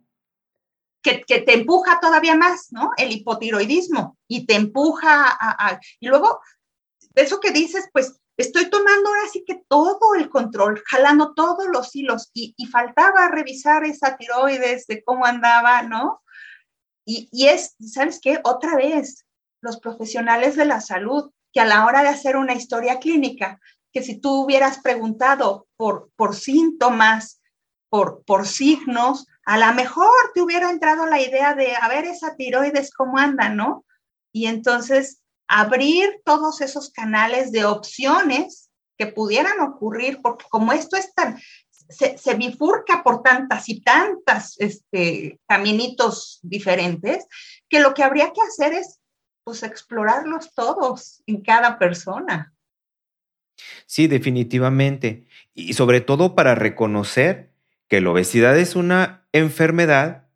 Que, 1.01 1.21
que, 1.21 1.41
te 1.41 1.53
empuja 1.53 1.99
todavía 1.99 2.35
más, 2.35 2.67
¿no? 2.71 2.91
El 2.97 3.11
hipotiroidismo 3.11 4.17
y 4.27 4.45
te 4.45 4.55
empuja 4.55 5.25
a, 5.27 5.79
Y 5.99 6.07
luego, 6.07 6.39
eso 7.15 7.41
que 7.41 7.51
dices, 7.51 7.89
pues 7.91 8.21
estoy 8.37 8.69
tomando 8.69 9.09
ahora 9.09 9.27
sí 9.31 9.43
que 9.45 9.63
todo 9.67 10.15
el 10.15 10.29
control, 10.29 10.81
jalando 10.85 11.33
todos 11.33 11.67
los 11.67 11.93
hilos 11.93 12.29
y, 12.33 12.53
y 12.57 12.67
faltaba 12.67 13.27
revisar 13.29 13.83
esa 13.83 14.15
tiroides 14.15 14.87
de 14.87 15.03
cómo 15.03 15.25
andaba, 15.25 15.81
¿no? 15.81 16.21
Y, 17.05 17.27
y 17.33 17.47
es, 17.47 17.75
¿sabes 17.81 18.19
qué? 18.21 18.39
Otra 18.43 18.77
vez, 18.77 19.25
los 19.63 19.79
profesionales 19.79 20.55
de 20.55 20.65
la 20.65 20.81
salud, 20.81 21.31
que 21.51 21.61
a 21.61 21.65
la 21.65 21.85
hora 21.85 22.03
de 22.03 22.09
hacer 22.09 22.35
una 22.35 22.53
historia 22.53 22.99
clínica, 22.99 23.59
que 23.91 24.03
si 24.03 24.19
tú 24.19 24.43
hubieras 24.43 24.79
preguntado 24.79 25.67
por, 25.77 26.09
por 26.15 26.35
síntomas, 26.35 27.41
por, 27.89 28.23
por 28.25 28.47
signos, 28.47 29.27
a 29.45 29.57
lo 29.57 29.73
mejor 29.73 30.09
te 30.33 30.41
hubiera 30.41 30.69
entrado 30.69 31.05
la 31.05 31.21
idea 31.21 31.53
de, 31.53 31.75
a 31.75 31.87
ver, 31.87 32.05
esa 32.05 32.35
tiroides, 32.35 32.91
¿cómo 32.91 33.17
anda, 33.17 33.49
no? 33.49 33.85
Y 34.33 34.47
entonces 34.47 35.21
abrir 35.47 36.21
todos 36.25 36.61
esos 36.61 36.91
canales 36.91 37.51
de 37.51 37.65
opciones 37.65 38.71
que 38.97 39.07
pudieran 39.07 39.59
ocurrir, 39.59 40.21
porque 40.21 40.45
como 40.49 40.73
esto 40.73 40.97
es 40.97 41.13
tan, 41.13 41.39
se, 41.69 42.17
se 42.17 42.33
bifurca 42.33 43.03
por 43.03 43.21
tantas 43.21 43.69
y 43.69 43.81
tantas 43.81 44.55
este, 44.59 45.39
caminitos 45.47 46.39
diferentes, 46.41 47.27
que 47.69 47.79
lo 47.79 47.93
que 47.93 48.03
habría 48.03 48.31
que 48.33 48.41
hacer 48.41 48.73
es 48.73 48.99
pues 49.43 49.63
explorarlos 49.63 50.53
todos 50.53 51.21
en 51.25 51.41
cada 51.41 51.77
persona. 51.77 52.53
Sí, 53.85 54.07
definitivamente. 54.07 55.27
Y 55.53 55.73
sobre 55.73 56.01
todo 56.01 56.35
para 56.35 56.55
reconocer 56.55 57.51
que 57.87 58.01
la 58.01 58.11
obesidad 58.11 58.57
es 58.57 58.75
una 58.75 59.27
enfermedad 59.31 60.27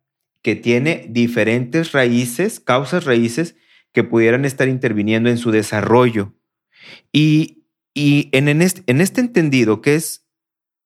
que 0.42 0.54
tiene 0.54 1.06
diferentes 1.08 1.92
raíces, 1.92 2.60
causas 2.60 3.04
raíces 3.04 3.56
que 3.92 4.04
pudieran 4.04 4.44
estar 4.44 4.68
interviniendo 4.68 5.28
en 5.28 5.38
su 5.38 5.50
desarrollo. 5.50 6.34
Y, 7.12 7.64
y 7.94 8.28
en, 8.32 8.48
en, 8.48 8.62
este, 8.62 8.82
en, 8.86 9.00
entendido 9.00 9.80
que 9.80 9.96
es, 9.96 10.26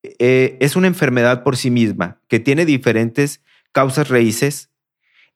eh, 0.03 0.57
es 0.61 0.77
una 0.77 0.87
enfermedad 0.87 1.43
por 1.43 1.57
sí 1.57 1.71
misma, 1.71 2.21
que 2.29 2.41
tiene 2.41 2.65
diferentes 2.65 3.43
causas 3.73 4.09
raíces, 4.09 4.72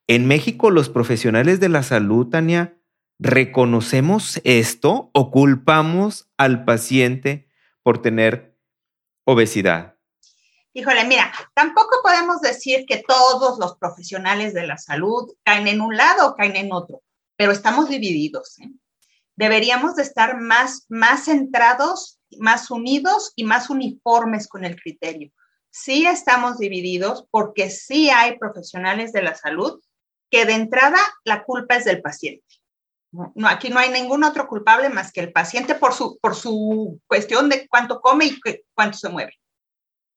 en 0.06 0.26
México 0.26 0.70
los 0.70 0.88
profesionales 0.88 1.60
de 1.60 1.68
la 1.68 1.82
salud, 1.82 2.28
Tania, 2.28 2.76
¿Reconocemos 3.18 4.40
esto 4.44 5.10
o 5.14 5.30
culpamos 5.30 6.28
al 6.36 6.66
paciente 6.66 7.48
por 7.82 8.02
tener 8.02 8.58
obesidad? 9.24 9.96
Híjole, 10.74 11.04
mira, 11.06 11.32
tampoco 11.54 11.96
podemos 12.02 12.42
decir 12.42 12.84
que 12.84 13.02
todos 13.08 13.58
los 13.58 13.78
profesionales 13.78 14.52
de 14.52 14.66
la 14.66 14.76
salud 14.76 15.32
caen 15.44 15.66
en 15.66 15.80
un 15.80 15.96
lado 15.96 16.28
o 16.28 16.34
caen 16.34 16.56
en 16.56 16.72
otro, 16.72 17.02
pero 17.36 17.52
estamos 17.52 17.88
divididos. 17.88 18.58
¿eh? 18.58 18.70
Deberíamos 19.34 19.96
de 19.96 20.02
estar 20.02 20.38
más, 20.38 20.84
más 20.90 21.24
centrados, 21.24 22.20
más 22.38 22.70
unidos 22.70 23.32
y 23.34 23.44
más 23.44 23.70
uniformes 23.70 24.46
con 24.46 24.66
el 24.66 24.78
criterio. 24.78 25.32
Sí 25.70 26.06
estamos 26.06 26.58
divididos 26.58 27.26
porque 27.30 27.70
sí 27.70 28.10
hay 28.10 28.36
profesionales 28.38 29.12
de 29.12 29.22
la 29.22 29.34
salud 29.34 29.80
que 30.30 30.44
de 30.44 30.54
entrada 30.54 30.98
la 31.24 31.44
culpa 31.44 31.76
es 31.76 31.84
del 31.84 32.02
paciente. 32.02 32.44
No, 33.12 33.48
aquí 33.48 33.70
no 33.70 33.78
hay 33.78 33.90
ningún 33.90 34.24
otro 34.24 34.46
culpable 34.46 34.90
más 34.90 35.12
que 35.12 35.20
el 35.20 35.32
paciente 35.32 35.74
por 35.74 35.94
su, 35.94 36.18
por 36.20 36.34
su 36.34 37.00
cuestión 37.06 37.48
de 37.48 37.66
cuánto 37.68 38.00
come 38.00 38.26
y 38.26 38.40
cuánto 38.74 38.98
se 38.98 39.08
mueve. 39.08 39.32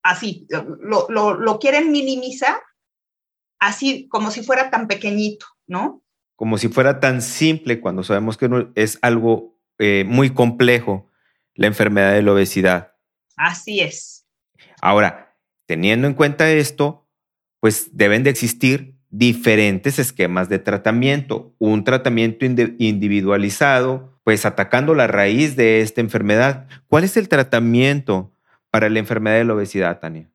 Así, 0.04 0.46
lo, 0.50 1.08
lo, 1.10 1.34
lo 1.36 1.60
quieren 1.60 1.92
minimizar, 1.92 2.60
así 3.60 4.08
como 4.10 4.32
si 4.32 4.44
fuera 4.44 4.70
tan 4.70 4.88
pequeñito, 4.88 5.46
¿no? 5.68 6.02
Como 6.36 6.58
si 6.58 6.68
fuera 6.68 7.00
tan 7.00 7.22
simple 7.22 7.80
cuando 7.80 8.04
sabemos 8.04 8.38
que 8.38 8.68
es 8.76 8.98
algo 9.02 9.58
eh, 9.78 10.04
muy 10.06 10.34
complejo, 10.34 11.10
la 11.54 11.68
enfermedad 11.68 12.14
de 12.14 12.22
la 12.22 12.34
obesidad. 12.34 12.96
Así 13.36 13.82
es. 13.82 14.26
Ahora, 14.82 15.38
teniendo 15.66 16.08
en 16.08 16.14
cuenta 16.14 16.50
esto, 16.50 17.08
pues 17.60 17.96
deben 17.96 18.24
de 18.24 18.30
existir 18.30 18.99
diferentes 19.10 20.00
esquemas 20.00 20.50
de 20.50 20.60
tratamiento, 20.60 21.54
un 21.58 21.84
tratamiento 21.84 22.46
individualizado, 22.46 24.20
pues 24.24 24.46
atacando 24.46 24.94
la 24.94 25.08
raíz 25.08 25.56
de 25.56 25.82
esta 25.82 26.02
enfermedad. 26.02 26.68
¿Cuál 26.88 27.04
es 27.04 27.18
el 27.18 27.28
tratamiento 27.28 28.32
para 28.70 28.90
la 28.90 29.00
enfermedad 29.00 29.38
de 29.38 29.46
la 29.46 29.56
obesidad, 29.56 30.00
Tania? 30.00 30.30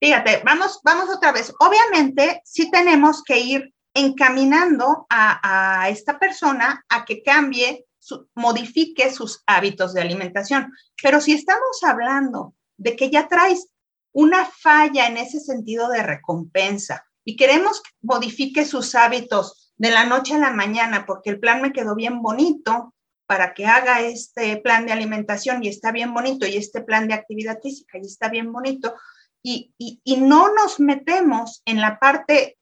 Fíjate, 0.00 0.42
vamos, 0.44 0.80
vamos 0.84 1.08
otra 1.14 1.32
vez. 1.32 1.52
Obviamente, 1.60 2.40
sí 2.44 2.70
tenemos 2.70 3.22
que 3.22 3.38
ir 3.38 3.74
encaminando 3.94 5.06
a, 5.10 5.88
esta 5.90 6.18
persona 6.18 6.84
a 6.88 7.04
que 7.04 7.22
cambie, 7.22 7.86
modifique 8.34 9.10
sus 9.12 9.42
hábitos 9.46 9.94
de 9.94 10.00
alimentación. 10.00 10.72
Pero 11.02 11.20
si 11.20 11.32
estamos 11.32 11.82
hablando 11.82 12.54
de 12.76 12.96
que 12.96 13.10
ya 13.10 13.28
traes 13.28 13.68
una 14.12 14.44
falla 14.44 15.06
en 15.06 15.16
ese 15.16 15.40
sentido 15.40 15.88
de 15.88 16.02
recompensa, 16.02 17.04
y 17.28 17.36
queremos 17.36 17.82
que 17.82 17.90
modifique 18.00 18.64
sus 18.64 18.94
hábitos 18.94 19.70
de 19.76 19.90
la 19.90 20.04
noche 20.04 20.32
a 20.32 20.38
la 20.38 20.50
mañana 20.50 21.04
porque 21.04 21.28
el 21.28 21.38
plan 21.38 21.60
me 21.60 21.74
quedó 21.74 21.94
bien 21.94 22.22
bonito 22.22 22.94
para 23.26 23.52
que 23.52 23.66
haga 23.66 24.00
este 24.00 24.56
plan 24.56 24.86
de 24.86 24.92
alimentación 24.92 25.62
y 25.62 25.68
está 25.68 25.92
bien 25.92 26.14
bonito 26.14 26.46
y 26.46 26.56
este 26.56 26.80
plan 26.80 27.06
de 27.06 27.12
actividad 27.12 27.60
física 27.60 27.98
y 27.98 28.06
está 28.06 28.30
bien 28.30 28.50
bonito 28.50 28.94
y, 29.42 29.74
y, 29.76 30.00
y 30.04 30.16
no 30.16 30.54
nos 30.54 30.80
metemos 30.80 31.60
en 31.66 31.82
la 31.82 31.98
parte 31.98 32.56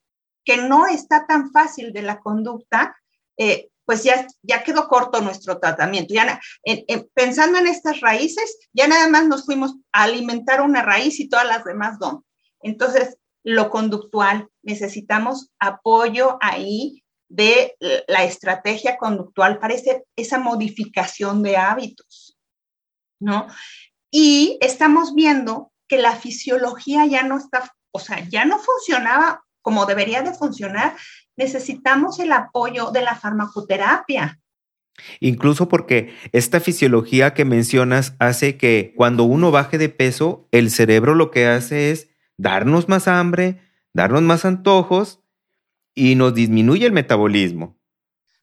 que 0.45 0.57
no 0.57 0.89
está 0.89 1.29
tan 1.29 1.53
fácil 1.53 1.93
de 1.93 2.03
la 2.03 2.19
conducta, 2.19 2.97
eh, 3.37 3.71
pues 3.85 4.03
ya, 4.03 4.27
ya 4.43 4.65
quedó 4.65 4.89
corto 4.89 5.21
nuestro 5.21 5.61
tratamiento. 5.61 6.13
Ya, 6.13 6.41
pensando 7.15 7.59
en 7.59 7.69
estas 7.69 8.01
raíces, 8.01 8.59
ya 8.73 8.89
nada 8.89 9.07
más 9.07 9.29
nos 9.29 9.47
fuimos 9.47 9.77
a 9.93 10.03
alimentar 10.03 10.61
una 10.61 10.83
raíz 10.83 11.21
y 11.21 11.29
todas 11.29 11.47
las 11.47 11.65
demás 11.65 11.99
no. 12.01 12.25
Entonces, 12.63 13.17
lo 13.47 13.71
conductual, 13.71 14.49
necesitamos 14.65 15.53
apoyo 15.61 16.37
ahí 16.41 17.05
de 17.29 17.77
la 18.09 18.25
estrategia 18.25 18.97
conductual 18.97 19.61
para 19.61 19.75
esa 20.17 20.39
modificación 20.41 21.45
de 21.45 21.57
hábitos, 21.57 22.37
¿no? 23.21 23.47
Y 24.11 24.59
estamos 24.61 25.15
viendo 25.15 25.71
que 25.87 25.99
la 25.99 26.17
fisiología 26.17 27.07
ya 27.07 27.23
no 27.23 27.39
está, 27.39 27.73
o 27.93 28.01
sea, 28.01 28.29
ya 28.29 28.45
no 28.45 28.59
funcionaba 28.59 29.45
como 29.63 29.87
debería 29.87 30.23
de 30.23 30.35
funcionar. 30.35 30.97
Necesitamos 31.37 32.19
el 32.19 32.33
apoyo 32.33 32.91
de 32.91 33.03
la 33.03 33.15
farmacoterapia. 33.15 34.41
Incluso 35.21 35.69
porque 35.69 36.13
esta 36.33 36.59
fisiología 36.59 37.33
que 37.33 37.45
mencionas 37.45 38.15
hace 38.19 38.57
que 38.57 38.93
cuando 38.97 39.23
uno 39.23 39.53
baje 39.53 39.79
de 39.79 39.89
peso, 39.89 40.49
el 40.51 40.71
cerebro 40.71 41.15
lo 41.15 41.31
que 41.31 41.47
hace 41.47 41.93
es 41.93 42.09
darnos 42.37 42.89
más 42.89 43.09
hambre, 43.09 43.63
darnos 43.93 44.23
más 44.23 44.45
antojos 44.45 45.21
y 45.95 46.15
nos 46.15 46.35
disminuye 46.35 46.87
el 46.87 46.93
metabolismo. 46.93 47.77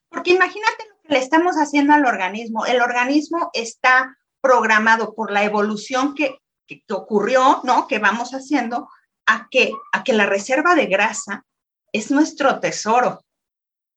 Porque 0.09 0.31
imagínate 0.31 0.85
lo 0.89 1.01
que 1.03 1.13
le 1.13 1.19
estamos 1.19 1.55
haciendo 1.55 1.93
al 1.93 2.05
organismo. 2.05 2.65
El 2.65 2.81
organismo 2.81 3.49
está 3.53 4.17
programado 4.41 5.13
por 5.13 5.31
la 5.31 5.43
evolución 5.43 6.15
que, 6.15 6.39
ocurrió, 6.89 7.61
¿no? 7.63 7.87
Que 7.87 7.99
vamos 7.99 8.31
haciendo 8.31 8.89
a 9.27 9.47
que, 9.51 9.71
a 9.91 10.03
que 10.03 10.13
la 10.13 10.25
reserva 10.25 10.73
de 10.73 10.87
grasa 10.87 11.45
es 11.91 12.09
nuestro 12.09 12.59
tesoro. 12.59 13.23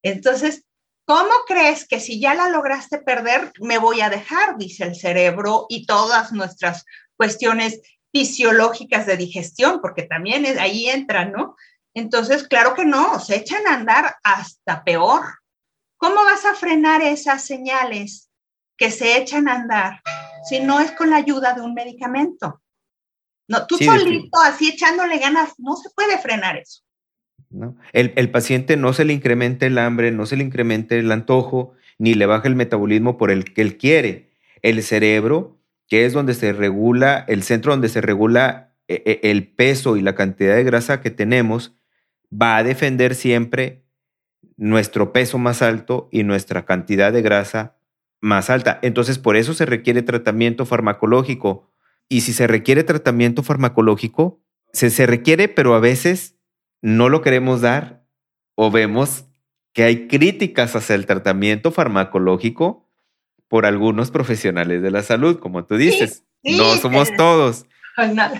Entonces, 0.02 0.64
¿cómo 1.06 1.32
crees 1.46 1.88
que 1.88 2.00
si 2.00 2.20
ya 2.20 2.34
la 2.34 2.50
lograste 2.50 2.98
perder, 2.98 3.50
me 3.60 3.78
voy 3.78 4.02
a 4.02 4.10
dejar? 4.10 4.58
Dice 4.58 4.84
el 4.84 4.94
cerebro 4.94 5.64
y 5.70 5.86
todas 5.86 6.32
nuestras 6.32 6.84
cuestiones 7.16 7.80
fisiológicas 8.12 9.06
de 9.06 9.16
digestión, 9.16 9.80
porque 9.80 10.02
también 10.02 10.46
ahí 10.58 10.88
entran, 10.88 11.32
¿no? 11.32 11.56
Entonces, 11.94 12.46
claro 12.46 12.74
que 12.74 12.84
no, 12.84 13.18
se 13.20 13.36
echan 13.36 13.66
a 13.66 13.74
andar 13.74 14.16
hasta 14.22 14.84
peor. 14.84 15.22
¿Cómo 15.96 16.16
vas 16.16 16.44
a 16.44 16.54
frenar 16.54 17.00
esas 17.00 17.44
señales 17.44 18.30
que 18.76 18.90
se 18.90 19.16
echan 19.16 19.48
a 19.48 19.54
andar 19.54 20.02
si 20.46 20.60
no 20.60 20.80
es 20.80 20.92
con 20.92 21.08
la 21.10 21.16
ayuda 21.16 21.54
de 21.54 21.62
un 21.62 21.72
medicamento? 21.72 22.60
No, 23.48 23.66
tú 23.66 23.78
solito, 23.78 24.38
así 24.42 24.68
echándole 24.68 25.18
ganas, 25.18 25.54
no 25.58 25.76
se 25.76 25.88
puede 25.90 26.18
frenar 26.18 26.56
eso. 26.56 26.82
¿No? 27.48 27.76
El, 27.92 28.12
el, 28.16 28.30
paciente 28.30 28.76
no 28.76 28.92
se 28.92 29.04
le 29.04 29.12
incrementa 29.12 29.66
el 29.66 29.78
hambre, 29.78 30.10
no 30.10 30.26
se 30.26 30.36
le 30.36 30.44
incrementa 30.44 30.96
el 30.96 31.10
antojo, 31.12 31.74
ni 31.96 32.14
le 32.14 32.26
baja 32.26 32.48
el 32.48 32.56
metabolismo 32.56 33.16
por 33.16 33.30
el 33.30 33.54
que 33.54 33.62
él 33.62 33.78
quiere. 33.78 34.32
El 34.62 34.82
cerebro, 34.82 35.56
que 35.88 36.04
es 36.04 36.12
donde 36.12 36.34
se 36.34 36.52
regula, 36.52 37.24
el 37.28 37.42
centro 37.42 37.72
donde 37.72 37.88
se 37.88 38.00
regula 38.00 38.74
eh, 38.88 39.02
eh, 39.04 39.20
el 39.24 39.48
peso 39.48 39.96
y 39.96 40.02
la 40.02 40.14
cantidad 40.14 40.54
de 40.54 40.64
grasa 40.64 41.00
que 41.00 41.10
tenemos, 41.10 41.74
va 42.30 42.56
a 42.56 42.64
defender 42.64 43.14
siempre 43.14 43.84
nuestro 44.56 45.12
peso 45.12 45.38
más 45.38 45.62
alto 45.62 46.08
y 46.10 46.22
nuestra 46.22 46.64
cantidad 46.64 47.12
de 47.12 47.22
grasa 47.22 47.76
más 48.20 48.50
alta. 48.50 48.78
Entonces, 48.82 49.18
por 49.18 49.36
eso 49.36 49.54
se 49.54 49.66
requiere 49.66 50.02
tratamiento 50.02 50.66
farmacológico. 50.66 51.70
Y 52.08 52.22
si 52.22 52.32
se 52.32 52.46
requiere 52.46 52.84
tratamiento 52.84 53.42
farmacológico, 53.42 54.40
se, 54.72 54.90
se 54.90 55.06
requiere, 55.06 55.48
pero 55.48 55.74
a 55.74 55.80
veces 55.80 56.36
no 56.82 57.08
lo 57.08 57.22
queremos 57.22 57.60
dar 57.60 58.06
o 58.54 58.70
vemos 58.70 59.26
que 59.72 59.84
hay 59.84 60.08
críticas 60.08 60.74
hacia 60.76 60.94
el 60.94 61.06
tratamiento 61.06 61.70
farmacológico 61.70 62.85
por 63.48 63.66
algunos 63.66 64.10
profesionales 64.10 64.82
de 64.82 64.90
la 64.90 65.02
salud, 65.02 65.38
como 65.38 65.64
tú 65.64 65.76
dices. 65.76 66.24
no 66.42 66.76
somos 66.76 67.14
todos. 67.16 67.66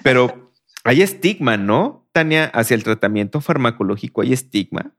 Pero 0.03 0.53
hay 0.85 1.03
estigma, 1.03 1.57
¿no? 1.57 2.09
Tania, 2.13 2.47
hacia 2.47 2.75
el 2.75 2.85
tratamiento 2.85 3.41
farmacológico 3.41 4.23
hay 4.23 4.33
estigma. 4.33 4.95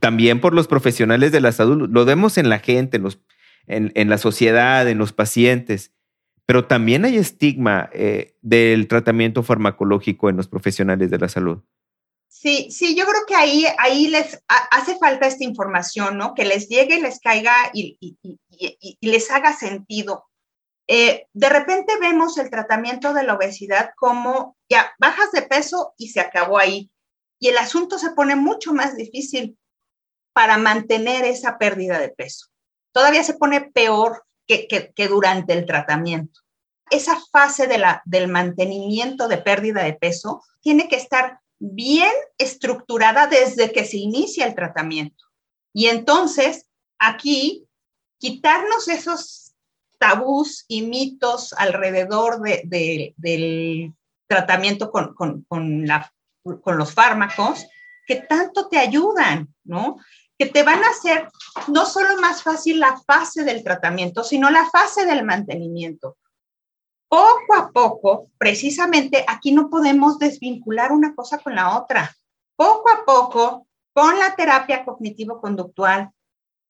También 0.00 0.40
por 0.40 0.54
los 0.54 0.68
profesionales 0.68 1.32
de 1.32 1.40
la 1.40 1.52
salud. 1.52 1.88
Lo 1.90 2.04
vemos 2.04 2.38
en 2.38 2.48
la 2.48 2.58
gente, 2.58 2.96
en, 2.96 3.02
los, 3.02 3.20
en, 3.66 4.08
la 4.08 4.18
sociedad, 4.18 4.88
en 4.88 4.98
los 4.98 5.12
pacientes. 5.12 5.92
Pero 6.46 6.64
también 6.64 7.04
hay 7.04 7.16
estigma 7.16 7.88
eh, 7.92 8.36
del 8.42 8.88
tratamiento 8.88 9.42
farmacológico 9.42 10.28
en 10.28 10.36
los 10.36 10.48
profesionales 10.48 11.10
de 11.10 11.18
la 11.18 11.28
salud. 11.28 11.62
Sí, 12.34 12.70
sí, 12.70 12.96
yo 12.96 13.04
creo 13.04 13.26
que 13.26 13.34
ahí, 13.34 13.66
ahí 13.78 14.08
les 14.08 14.42
hace 14.48 14.96
falta 14.96 15.26
esta 15.26 15.44
información, 15.44 16.16
¿no? 16.16 16.34
Que 16.34 16.46
les 16.46 16.66
llegue, 16.68 16.98
les 16.98 17.20
caiga 17.20 17.54
y, 17.74 17.98
y 18.00 18.96
les 19.06 19.30
haga 19.30 19.52
sentido. 19.52 20.24
Eh, 20.88 21.26
de 21.32 21.48
repente 21.50 21.92
vemos 22.00 22.38
el 22.38 22.50
tratamiento 22.50 23.12
de 23.12 23.22
la 23.22 23.34
obesidad 23.34 23.90
como 23.96 24.56
ya 24.68 24.92
bajas 24.98 25.30
de 25.32 25.42
peso 25.42 25.94
y 25.98 26.08
se 26.08 26.20
acabó 26.20 26.58
ahí. 26.58 26.90
Y 27.38 27.48
el 27.48 27.58
asunto 27.58 27.98
se 27.98 28.10
pone 28.12 28.34
mucho 28.34 28.72
más 28.72 28.96
difícil 28.96 29.58
para 30.32 30.56
mantener 30.56 31.26
esa 31.26 31.58
pérdida 31.58 31.98
de 31.98 32.08
peso. 32.08 32.46
Todavía 32.92 33.24
se 33.24 33.34
pone 33.34 33.60
peor 33.60 34.24
que, 34.46 34.94
durante 35.06 35.52
el 35.52 35.66
tratamiento. 35.66 36.40
Esa 36.90 37.20
fase 37.30 37.68
del 38.04 38.28
mantenimiento 38.28 39.28
de 39.28 39.38
pérdida 39.38 39.82
de 39.84 39.92
peso 39.92 40.42
tiene 40.60 40.88
que 40.88 40.96
estar 40.96 41.41
bien 41.64 42.12
estructurada 42.38 43.28
desde 43.28 43.70
que 43.70 43.84
se 43.84 43.96
inicia 43.96 44.46
el 44.46 44.54
tratamiento. 44.54 45.24
Y 45.72 45.86
entonces, 45.86 46.66
aquí, 46.98 47.68
quitarnos 48.18 48.88
esos 48.88 49.54
tabús 49.98 50.64
y 50.66 50.82
mitos 50.82 51.52
alrededor 51.52 52.40
del 52.64 53.94
tratamiento 54.26 54.90
con, 54.90 55.14
con 55.14 56.78
los 56.78 56.92
fármacos 56.92 57.64
que 58.06 58.16
tanto 58.16 58.68
te 58.68 58.78
ayudan, 58.78 59.54
¿no? 59.62 59.98
Que 60.36 60.46
te 60.46 60.64
van 60.64 60.82
a 60.82 60.90
hacer 60.90 61.28
no 61.68 61.86
solo 61.86 62.20
más 62.20 62.42
fácil 62.42 62.80
la 62.80 63.00
fase 63.06 63.44
del 63.44 63.62
tratamiento, 63.62 64.24
sino 64.24 64.50
la 64.50 64.68
fase 64.68 65.06
del 65.06 65.24
mantenimiento. 65.24 66.16
Poco 67.12 67.54
a 67.54 67.70
poco, 67.70 68.30
precisamente 68.38 69.22
aquí 69.28 69.52
no 69.52 69.68
podemos 69.68 70.18
desvincular 70.18 70.92
una 70.92 71.14
cosa 71.14 71.36
con 71.36 71.54
la 71.54 71.76
otra. 71.76 72.10
Poco 72.56 72.88
a 72.88 73.04
poco, 73.04 73.66
con 73.92 74.18
la 74.18 74.34
terapia 74.34 74.82
cognitivo-conductual, 74.82 76.10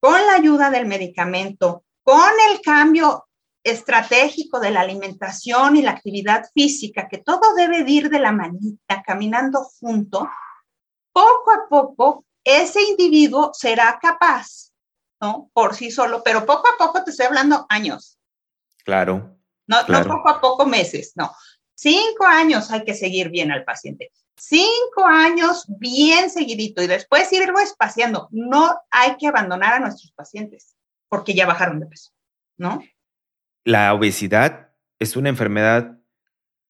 con 0.01 0.11
la 0.25 0.33
ayuda 0.33 0.69
del 0.69 0.85
medicamento, 0.85 1.85
con 2.03 2.29
el 2.51 2.59
cambio 2.59 3.25
estratégico 3.63 4.59
de 4.59 4.71
la 4.71 4.81
alimentación 4.81 5.77
y 5.77 5.81
la 5.81 5.91
actividad 5.91 6.43
física, 6.53 7.07
que 7.07 7.19
todo 7.19 7.55
debe 7.55 7.89
ir 7.89 8.09
de 8.09 8.19
la 8.19 8.33
manita, 8.33 9.01
caminando 9.01 9.63
junto, 9.79 10.27
poco 11.13 11.51
a 11.53 11.69
poco 11.69 12.25
ese 12.43 12.83
individuo 12.83 13.51
será 13.53 13.97
capaz, 13.97 14.73
¿no? 15.21 15.49
Por 15.53 15.73
sí 15.73 15.89
solo, 15.89 16.21
pero 16.21 16.45
poco 16.45 16.67
a 16.67 16.77
poco 16.77 17.01
te 17.01 17.11
estoy 17.11 17.27
hablando 17.27 17.65
años. 17.69 18.19
Claro. 18.83 19.39
No, 19.67 19.77
no 19.87 20.03
poco 20.03 20.29
a 20.29 20.41
poco 20.41 20.65
meses, 20.65 21.13
no. 21.15 21.31
Cinco 21.75 22.25
años 22.25 22.71
hay 22.71 22.83
que 22.83 22.93
seguir 22.93 23.29
bien 23.29 23.51
al 23.51 23.63
paciente. 23.63 24.11
Cinco 24.37 25.05
años 25.05 25.65
bien 25.67 26.29
seguidito 26.29 26.81
y 26.81 26.87
después 26.87 27.31
irlo 27.31 27.59
espaciando. 27.59 28.27
No 28.31 28.75
hay 28.91 29.15
que 29.17 29.27
abandonar 29.27 29.75
a 29.75 29.79
nuestros 29.79 30.11
pacientes 30.11 30.75
porque 31.07 31.33
ya 31.33 31.45
bajaron 31.45 31.79
de 31.79 31.85
peso, 31.85 32.11
¿no? 32.57 32.83
La 33.63 33.93
obesidad 33.93 34.71
es 34.99 35.15
una 35.15 35.29
enfermedad, 35.29 35.99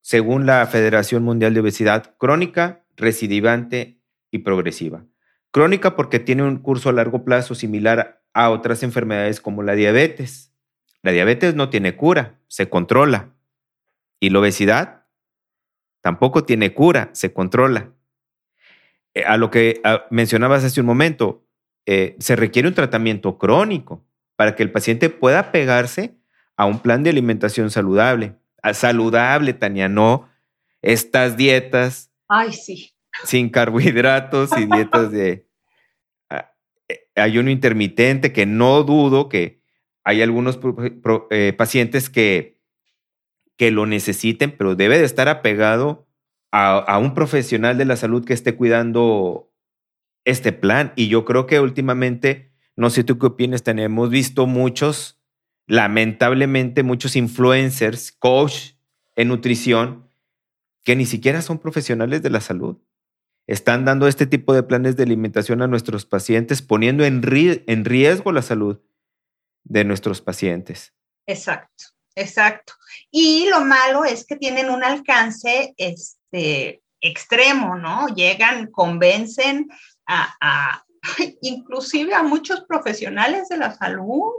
según 0.01 0.45
la 0.45 0.65
Federación 0.67 1.23
Mundial 1.23 1.53
de 1.53 1.61
Obesidad, 1.61 2.15
crónica, 2.17 2.85
recidivante 2.95 3.99
y 4.31 4.39
progresiva. 4.39 5.05
Crónica 5.51 5.95
porque 5.95 6.19
tiene 6.19 6.43
un 6.43 6.57
curso 6.57 6.89
a 6.89 6.93
largo 6.93 7.23
plazo 7.23 7.55
similar 7.55 8.23
a 8.33 8.49
otras 8.49 8.83
enfermedades 8.83 9.39
como 9.39 9.63
la 9.63 9.73
diabetes. 9.73 10.52
La 11.03 11.11
diabetes 11.11 11.53
no 11.53 11.69
tiene 11.69 11.95
cura, 11.95 12.39
se 12.47 12.69
controla. 12.69 13.35
Y 14.19 14.29
la 14.29 14.39
obesidad 14.39 15.05
tampoco 16.01 16.45
tiene 16.45 16.73
cura, 16.73 17.09
se 17.13 17.33
controla. 17.33 17.93
Eh, 19.13 19.23
a 19.25 19.37
lo 19.37 19.51
que 19.51 19.81
mencionabas 20.09 20.63
hace 20.63 20.79
un 20.79 20.87
momento, 20.87 21.45
eh, 21.85 22.15
se 22.19 22.35
requiere 22.35 22.69
un 22.69 22.73
tratamiento 22.73 23.37
crónico 23.37 24.05
para 24.37 24.55
que 24.55 24.63
el 24.63 24.71
paciente 24.71 25.09
pueda 25.09 25.51
pegarse 25.51 26.15
a 26.55 26.65
un 26.65 26.79
plan 26.79 27.03
de 27.03 27.09
alimentación 27.09 27.69
saludable. 27.69 28.35
A 28.61 28.73
saludable, 28.73 29.53
Tania, 29.53 29.89
no 29.89 30.29
estas 30.81 31.35
dietas. 31.35 32.11
Ay, 32.29 32.53
sí. 32.53 32.93
Sin 33.25 33.49
carbohidratos 33.49 34.57
y 34.57 34.65
dietas 34.65 35.11
de 35.11 35.49
eh, 36.29 37.09
ayuno 37.15 37.49
intermitente, 37.49 38.31
que 38.31 38.45
no 38.45 38.83
dudo 38.83 39.27
que 39.27 39.62
hay 40.03 40.21
algunos 40.21 40.59
eh, 41.29 41.53
pacientes 41.57 42.09
que, 42.09 42.59
que 43.57 43.71
lo 43.71 43.85
necesiten, 43.85 44.55
pero 44.57 44.75
debe 44.75 44.99
de 44.99 45.05
estar 45.05 45.29
apegado 45.29 46.07
a, 46.51 46.77
a, 46.77 46.97
un 46.97 47.13
profesional 47.13 47.77
de 47.77 47.85
la 47.85 47.95
salud 47.95 48.25
que 48.25 48.33
esté 48.33 48.55
cuidando 48.55 49.51
este 50.25 50.51
plan. 50.51 50.93
Y 50.95 51.07
yo 51.07 51.25
creo 51.25 51.47
que 51.47 51.59
últimamente, 51.59 52.51
no 52.75 52.89
sé 52.89 53.03
tú 53.03 53.17
qué 53.17 53.27
opinas, 53.27 53.63
tenemos 53.63 54.09
visto 54.09 54.45
muchos, 54.45 55.21
lamentablemente, 55.67 56.83
muchos 56.83 57.15
influencers, 57.15 58.11
coach 58.11 58.73
en 59.15 59.29
nutrición, 59.29 60.09
que 60.83 60.95
ni 60.95 61.05
siquiera 61.05 61.41
son 61.41 61.59
profesionales 61.59 62.21
de 62.21 62.29
la 62.29 62.41
salud. 62.41 62.77
Están 63.47 63.85
dando 63.85 64.07
este 64.07 64.25
tipo 64.25 64.53
de 64.53 64.63
planes 64.63 64.95
de 64.95 65.03
alimentación 65.03 65.61
a 65.61 65.67
nuestros 65.67 66.05
pacientes, 66.05 66.61
poniendo 66.61 67.05
en, 67.05 67.21
en 67.67 67.85
riesgo 67.85 68.31
la 68.31 68.41
salud 68.41 68.79
de 69.63 69.83
nuestros 69.83 70.21
pacientes. 70.21 70.93
Exacto, 71.25 71.85
exacto. 72.15 72.73
Y 73.11 73.47
lo 73.49 73.61
malo 73.61 74.03
es 74.03 74.25
que 74.25 74.35
tienen 74.35 74.69
un 74.69 74.83
alcance 74.83 75.73
este, 75.77 76.83
extremo, 77.01 77.75
¿no? 77.75 78.07
Llegan, 78.07 78.71
convencen 78.71 79.69
a, 80.07 80.83
inclusive 81.41 82.13
a 82.13 82.23
muchos 82.23 82.61
profesionales 82.61 83.49
de 83.49 83.57
la 83.57 83.75
salud. 83.75 84.31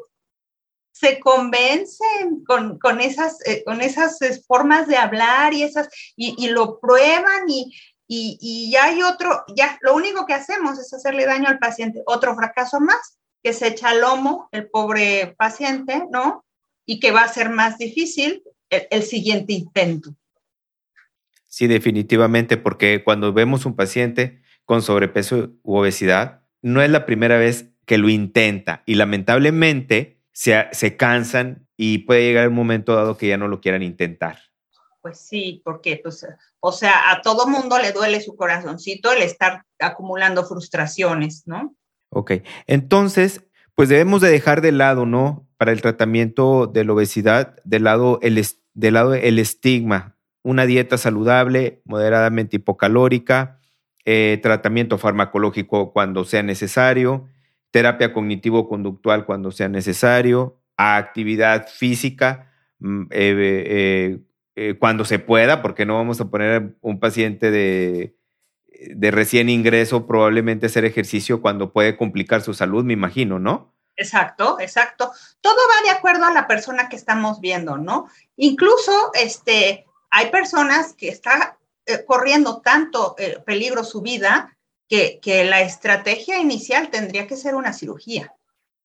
Se 0.92 1.18
convencen 1.18 2.44
con, 2.46 2.78
con 2.78 3.00
esas, 3.00 3.38
eh, 3.46 3.64
con 3.64 3.80
esas 3.80 4.20
eh, 4.22 4.40
formas 4.46 4.86
de 4.86 4.96
hablar 4.96 5.52
y, 5.52 5.62
esas, 5.62 5.88
y, 6.16 6.48
lo 6.48 6.78
prueban 6.78 7.48
y, 7.48 7.74
y, 8.06 8.38
y, 8.40 8.70
ya 8.70 8.84
hay 8.84 9.02
otro, 9.02 9.44
ya 9.56 9.76
lo 9.80 9.94
único 9.94 10.24
que 10.24 10.34
hacemos 10.34 10.78
es 10.78 10.92
hacerle 10.92 11.26
daño 11.26 11.48
al 11.48 11.58
paciente. 11.58 12.02
Otro 12.06 12.36
fracaso 12.36 12.80
más, 12.80 13.18
que 13.44 13.52
se 13.52 13.68
echa 13.68 13.90
al 13.90 14.00
lomo 14.00 14.48
el 14.52 14.68
pobre 14.70 15.34
paciente, 15.36 16.02
¿no? 16.10 16.44
Y 16.86 16.98
que 16.98 17.12
va 17.12 17.22
a 17.22 17.28
ser 17.28 17.50
más 17.50 17.76
difícil 17.76 18.42
el, 18.70 19.02
siguiente 19.02 19.52
intento. 19.52 20.14
Sí, 21.46 21.66
definitivamente, 21.66 22.56
porque 22.56 23.04
cuando 23.04 23.34
vemos 23.34 23.66
un 23.66 23.76
paciente 23.76 24.40
con 24.64 24.80
sobrepeso 24.80 25.50
u 25.62 25.76
obesidad, 25.76 26.42
no 26.62 26.80
es 26.82 26.88
la 26.88 27.04
primera 27.04 27.36
vez 27.36 27.70
que 27.84 27.98
lo 27.98 28.08
intenta 28.08 28.82
y 28.86 28.94
lamentablemente 28.94 30.22
se, 30.32 30.66
se 30.72 30.96
cansan 30.96 31.68
y 31.76 31.98
puede 31.98 32.22
llegar 32.22 32.48
un 32.48 32.54
momento 32.54 32.94
dado 32.94 33.18
que 33.18 33.28
ya 33.28 33.36
no 33.36 33.46
lo 33.46 33.60
quieran 33.60 33.82
intentar. 33.82 34.38
Pues 35.02 35.20
sí, 35.20 35.60
porque 35.62 36.00
pues, 36.02 36.26
o 36.60 36.72
sea, 36.72 37.10
a 37.10 37.20
todo 37.20 37.46
mundo 37.46 37.78
le 37.78 37.92
duele 37.92 38.22
su 38.22 38.36
corazoncito 38.36 39.12
el 39.12 39.22
estar 39.22 39.66
acumulando 39.78 40.46
frustraciones, 40.46 41.42
¿no? 41.46 41.76
Ok, 42.14 42.32
entonces, 42.66 43.44
pues 43.74 43.88
debemos 43.88 44.20
de 44.20 44.30
dejar 44.30 44.60
de 44.60 44.72
lado, 44.72 45.04
¿no? 45.04 45.48
Para 45.56 45.72
el 45.72 45.82
tratamiento 45.82 46.66
de 46.66 46.84
la 46.84 46.92
obesidad, 46.92 47.56
de 47.64 47.80
lado 47.80 48.18
el, 48.22 48.42
de 48.74 48.90
lado 48.90 49.14
el 49.14 49.38
estigma, 49.38 50.16
una 50.42 50.66
dieta 50.66 50.96
saludable, 50.96 51.82
moderadamente 51.84 52.56
hipocalórica, 52.56 53.58
eh, 54.04 54.38
tratamiento 54.42 54.98
farmacológico 54.98 55.92
cuando 55.92 56.24
sea 56.24 56.42
necesario, 56.42 57.26
terapia 57.70 58.12
cognitivo-conductual 58.12 59.24
cuando 59.26 59.50
sea 59.50 59.68
necesario, 59.68 60.60
actividad 60.76 61.66
física 61.68 62.52
mm, 62.78 63.04
eh, 63.10 64.18
eh, 64.56 64.74
cuando 64.78 65.04
se 65.04 65.18
pueda, 65.18 65.62
porque 65.62 65.84
no 65.84 65.94
vamos 65.94 66.20
a 66.20 66.30
poner 66.30 66.76
un 66.80 67.00
paciente 67.00 67.50
de 67.50 68.14
de 68.80 69.10
recién 69.10 69.48
ingreso 69.48 70.06
probablemente 70.06 70.66
hacer 70.66 70.84
ejercicio 70.84 71.40
cuando 71.40 71.72
puede 71.72 71.96
complicar 71.96 72.42
su 72.42 72.54
salud, 72.54 72.84
me 72.84 72.92
imagino, 72.92 73.38
¿no? 73.38 73.74
Exacto, 73.96 74.58
exacto. 74.60 75.12
Todo 75.40 75.54
va 75.54 75.84
de 75.84 75.96
acuerdo 75.96 76.24
a 76.24 76.32
la 76.32 76.46
persona 76.46 76.88
que 76.88 76.96
estamos 76.96 77.40
viendo, 77.40 77.78
¿no? 77.78 78.08
Incluso 78.36 79.12
este, 79.14 79.86
hay 80.10 80.30
personas 80.30 80.94
que 80.94 81.08
están 81.08 81.40
eh, 81.86 82.04
corriendo 82.04 82.60
tanto 82.60 83.14
eh, 83.18 83.38
peligro 83.46 83.84
su 83.84 84.02
vida 84.02 84.56
que, 84.88 85.20
que 85.22 85.44
la 85.44 85.60
estrategia 85.60 86.38
inicial 86.38 86.90
tendría 86.90 87.26
que 87.26 87.36
ser 87.36 87.54
una 87.54 87.72
cirugía. 87.72 88.32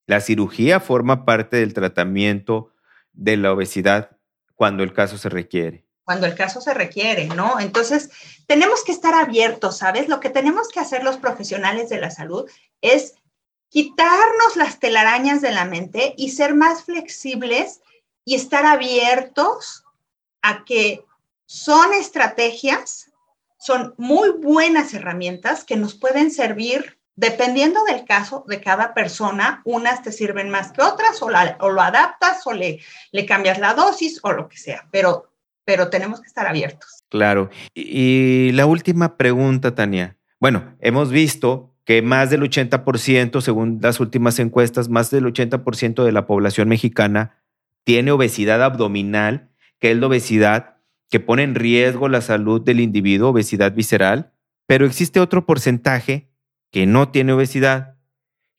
La 0.06 0.22
cirugía 0.22 0.80
forma 0.80 1.26
parte 1.26 1.58
del 1.58 1.74
tratamiento 1.74 2.72
de 3.14 3.38
la 3.38 3.52
obesidad 3.52 4.18
cuando 4.56 4.84
el 4.84 4.94
caso 4.94 5.18
se 5.18 5.30
requiere 5.30 5.89
cuando 6.10 6.26
el 6.26 6.34
caso 6.34 6.60
se 6.60 6.74
requiere, 6.74 7.28
¿no? 7.28 7.60
Entonces, 7.60 8.10
tenemos 8.48 8.84
que 8.84 8.92
estar 8.92 9.14
abiertos, 9.14 9.78
¿sabes? 9.78 10.08
Lo 10.08 10.20
que 10.20 10.32
tenemos 10.32 10.70
que 10.70 10.80
hacer 10.80 11.04
los 11.04 11.18
profesionales 11.18 11.88
de 11.88 12.00
la 12.00 12.10
salud 12.10 12.50
es 12.82 13.14
quitarnos 13.70 14.56
las 14.56 14.80
telarañas 14.80 15.40
de 15.40 15.52
la 15.52 15.66
mente 15.66 16.16
y 16.18 16.32
ser 16.32 16.56
más 16.56 16.84
flexibles 16.86 17.82
y 18.26 18.34
estar 18.34 18.66
abiertos 18.66 19.84
a 20.42 20.66
que 20.66 21.06
son 21.46 21.94
estrategias, 21.94 23.12
son 23.60 23.94
muy 24.00 24.32
buenas 24.32 24.96
herramientas 24.96 25.64
que 25.64 25.76
nos 25.76 25.94
pueden 25.94 26.32
servir 26.32 26.98
dependiendo 27.18 27.84
del 27.84 28.04
caso 28.04 28.46
de 28.48 28.60
cada 28.62 28.96
persona, 28.96 29.62
unas 29.64 30.02
te 30.02 30.12
sirven 30.12 30.50
más 30.50 30.72
que 30.72 30.82
otras 30.82 31.22
o, 31.22 31.30
lo 31.30 31.82
adaptas 31.84 32.48
o 32.48 32.54
le, 32.54 32.80
cambias 33.28 33.60
la 33.60 33.76
dosis 33.76 34.20
o 34.24 34.32
lo 34.32 34.50
que 34.50 34.58
sea, 34.58 34.88
pero 34.90 35.30
pero 35.70 35.90
tenemos 35.90 36.20
que 36.20 36.26
estar 36.26 36.48
abiertos. 36.48 37.04
Claro. 37.10 37.52
Y 37.76 38.50
la 38.54 38.66
última 38.66 39.18
pregunta, 39.18 39.76
Tania. 39.76 40.18
Bueno, 40.40 40.76
hemos 40.80 41.12
visto 41.12 41.76
que 41.86 42.02
más 42.02 42.32
del 42.32 42.42
80%, 42.42 43.40
según 43.40 43.78
las 43.80 44.00
últimas 44.00 44.40
encuestas, 44.40 44.90
más 44.90 45.12
del 45.12 45.26
80% 45.26 46.04
de 46.04 46.12
la 46.12 46.26
población 46.26 46.70
mexicana 46.70 47.38
tiene 47.84 48.10
obesidad 48.10 48.64
abdominal, 48.64 49.52
que 49.78 49.92
es 49.92 49.98
la 49.98 50.08
obesidad 50.08 50.78
que 51.12 51.20
pone 51.20 51.44
en 51.44 51.54
riesgo 51.54 52.10
la 52.10 52.22
salud 52.22 52.60
del 52.60 52.80
individuo, 52.80 53.30
obesidad 53.30 53.72
visceral, 53.74 54.34
pero 54.66 54.88
existe 54.88 55.20
otro 55.20 55.46
porcentaje 55.46 56.32
que 56.72 56.88
no 56.88 57.10
tiene 57.10 57.34
obesidad. 57.34 57.96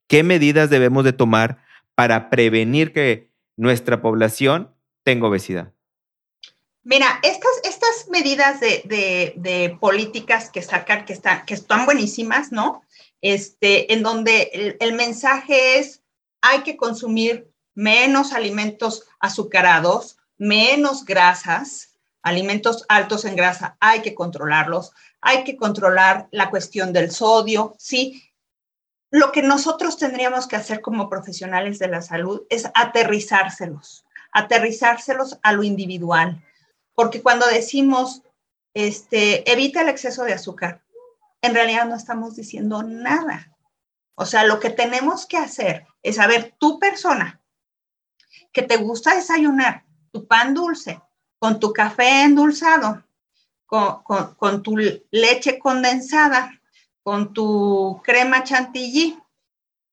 ¿Qué 0.07 0.23
medidas 0.23 0.70
debemos 0.70 1.03
de 1.03 1.12
tomar 1.12 1.59
para 1.96 2.31
prevenir 2.31 2.92
que 2.92 3.33
nuestra 3.57 4.01
población 4.01 4.70
tenga 5.03 5.27
obesidad? 5.27 5.73
Mira, 6.82 7.20
estas, 7.22 7.50
estas 7.64 8.08
medidas 8.08 8.58
de, 8.60 9.76
políticas 9.80 10.48
que 10.48 10.62
sacan, 10.62 11.04
que 11.04 11.12
están, 11.12 11.44
que 11.44 11.54
están 11.54 11.84
buenísimas, 11.84 12.52
¿no? 12.52 12.82
Este, 13.20 13.92
en 13.92 14.02
donde 14.02 14.76
el, 14.80 14.94
mensaje 14.94 15.78
es, 15.78 16.02
hay 16.40 16.62
que 16.62 16.78
consumir 16.78 17.52
menos 17.74 18.32
alimentos 18.32 19.06
azucarados, 19.18 20.16
menos 20.38 21.04
grasas, 21.04 21.98
alimentos 22.22 22.86
altos 22.88 23.26
en 23.26 23.36
grasa, 23.36 23.76
hay 23.78 24.00
que 24.00 24.14
controlarlos, 24.14 24.92
hay 25.20 25.44
que 25.44 25.58
controlar 25.58 26.28
la 26.30 26.48
cuestión 26.48 26.94
del 26.94 27.10
sodio, 27.10 27.74
¿sí? 27.78 28.22
Lo 29.10 29.32
que 29.32 29.42
nosotros 29.42 29.98
tendríamos 29.98 30.46
que 30.46 30.56
hacer 30.56 30.80
como 30.80 31.10
profesionales 31.10 31.78
de 31.78 31.88
la 31.88 32.00
salud 32.00 32.42
es 32.48 32.70
aterrizárselos, 32.72 34.06
aterrizárselos 34.32 35.38
a 35.42 35.52
lo 35.52 35.62
individual 35.62 36.42
porque 36.94 37.22
cuando 37.22 37.46
decimos, 37.46 38.22
este, 38.74 39.50
evita 39.50 39.83
el 39.83 39.88
exceso 39.88 40.24
de 40.24 40.35
azúcar, 40.35 40.83
en 41.42 41.55
realidad 41.55 41.87
no 41.87 41.96
estamos 41.96 42.37
diciendo 42.37 42.83
nada. 42.83 43.57
O 44.14 44.26
sea, 44.26 44.44
lo 44.44 44.61
que 44.61 44.70
tenemos 44.70 45.26
que 45.26 45.38
hacer 45.38 45.87
es 46.03 46.16
saber 46.16 46.55
tu 46.59 46.79
persona 46.79 47.40
que 48.53 48.62
te 48.62 48.76
gusta 48.76 49.14
desayunar 49.14 49.85
tu 50.12 50.26
pan 50.26 50.55
dulce 50.55 51.00
con 51.38 51.59
tu 51.59 51.72
café 51.72 52.22
endulzado, 52.22 53.05
con, 53.64 54.03
con 54.03 54.62
tu 54.62 54.76
leche 55.11 55.59
condensada, 55.59 56.61
con 57.03 57.33
tu 57.33 58.00
crema 58.05 58.44
chantilly. 58.44 59.18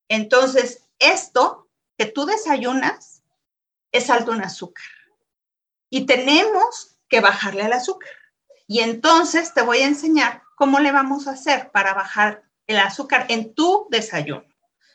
Entonces, 0.08 0.84
esto 0.98 1.68
que 1.96 2.06
tú 2.06 2.26
desayunas 2.26 3.22
es 3.92 4.10
alto 4.10 4.34
en 4.34 4.42
azúcar. 4.42 4.84
Y 5.90 6.06
tenemos 6.06 6.98
que 7.08 7.20
bajarle 7.20 7.62
al 7.62 7.72
azúcar. 7.72 8.10
Y 8.66 8.80
entonces 8.80 9.54
te 9.54 9.62
voy 9.62 9.78
a 9.78 9.86
enseñar 9.86 10.42
cómo 10.54 10.78
le 10.78 10.92
vamos 10.92 11.26
a 11.26 11.32
hacer 11.32 11.70
para 11.70 11.94
bajar 11.94 12.42
el 12.66 12.78
azúcar 12.78 13.26
en 13.28 13.54
tu 13.54 13.86
desayuno. 13.90 14.44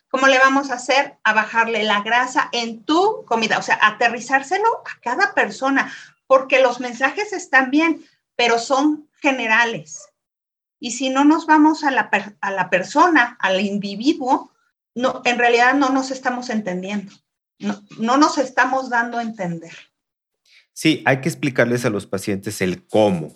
¿Cómo 0.09 0.27
le 0.27 0.37
vamos 0.37 0.69
a 0.69 0.75
hacer 0.75 1.17
a 1.23 1.33
bajarle 1.33 1.83
la 1.83 2.01
grasa 2.01 2.49
en 2.51 2.83
tu 2.83 3.25
comida? 3.25 3.57
O 3.57 3.63
sea, 3.63 3.79
aterrizárselo 3.81 4.83
a 4.85 5.01
cada 5.01 5.33
persona, 5.33 5.91
porque 6.27 6.61
los 6.61 6.79
mensajes 6.79 7.33
están 7.33 7.71
bien, 7.71 8.05
pero 8.35 8.59
son 8.59 9.09
generales. 9.21 10.07
Y 10.79 10.91
si 10.91 11.09
no 11.09 11.25
nos 11.25 11.47
vamos 11.47 11.83
a 11.83 11.89
la, 11.89 12.11
a 12.41 12.51
la 12.51 12.69
persona, 12.69 13.37
al 13.39 13.59
individuo, 13.59 14.51
no, 14.93 15.21
en 15.25 15.39
realidad 15.39 15.73
no 15.73 15.89
nos 15.89 16.11
estamos 16.11 16.51
entendiendo, 16.51 17.11
no, 17.57 17.81
no 17.97 18.17
nos 18.17 18.37
estamos 18.37 18.91
dando 18.91 19.17
a 19.17 19.23
entender. 19.23 19.75
Sí, 20.73 21.01
hay 21.05 21.21
que 21.21 21.29
explicarles 21.29 21.85
a 21.85 21.89
los 21.89 22.07
pacientes 22.07 22.61
el 22.61 22.85
cómo. 22.87 23.33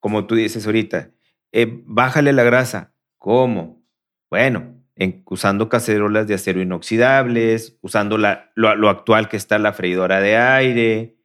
Como 0.00 0.26
tú 0.26 0.34
dices 0.34 0.66
ahorita, 0.66 1.10
eh, 1.52 1.82
bájale 1.84 2.32
la 2.32 2.42
grasa. 2.42 2.92
¿Cómo? 3.18 3.82
Bueno, 4.28 4.82
usando 5.26 5.68
cacerolas 5.68 6.26
de 6.26 6.34
acero 6.34 6.60
inoxidables, 6.60 7.78
usando 7.80 8.18
lo, 8.18 8.88
actual 8.88 9.28
que 9.28 9.36
está 9.36 9.58
la 9.58 9.72
freidora 9.72 10.20
de 10.20 10.36
aire, 10.36 11.16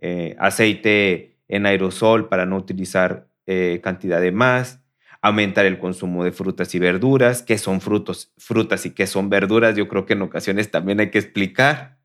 eh, 0.00 0.36
aceite 0.38 1.38
en 1.48 1.66
aerosol 1.66 2.28
para 2.28 2.46
no 2.46 2.56
utilizar 2.56 3.28
eh, 3.46 3.80
cantidad 3.82 4.20
de 4.20 4.32
más. 4.32 4.80
aumentar 5.24 5.66
el 5.66 5.78
consumo 5.78 6.24
de 6.24 6.32
frutas 6.32 6.74
y 6.74 6.80
verduras, 6.80 7.42
qué 7.42 7.56
son 7.56 7.80
frutos, 7.80 8.32
frutas 8.38 8.86
y 8.86 8.90
qué 8.90 9.06
son 9.06 9.30
verduras, 9.30 9.76
yo 9.76 9.86
creo 9.86 10.04
que 10.04 10.14
en 10.14 10.22
ocasiones 10.22 10.68
también 10.72 10.98
hay 10.98 11.10
que 11.10 11.18
explicar. 11.18 12.01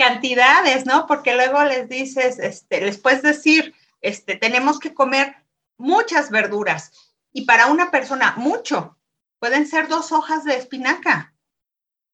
Cantidades, 0.00 0.86
¿no? 0.86 1.06
Porque 1.06 1.34
luego 1.34 1.62
les 1.64 1.86
dices, 1.86 2.38
este, 2.38 2.80
les 2.80 2.96
puedes 2.96 3.20
decir, 3.20 3.74
este, 4.00 4.34
tenemos 4.34 4.80
que 4.80 4.94
comer 4.94 5.36
muchas 5.76 6.30
verduras 6.30 6.90
y 7.34 7.44
para 7.44 7.66
una 7.66 7.90
persona 7.90 8.32
mucho, 8.38 8.96
pueden 9.40 9.66
ser 9.66 9.88
dos 9.88 10.10
hojas 10.10 10.44
de 10.44 10.56
espinaca. 10.56 11.34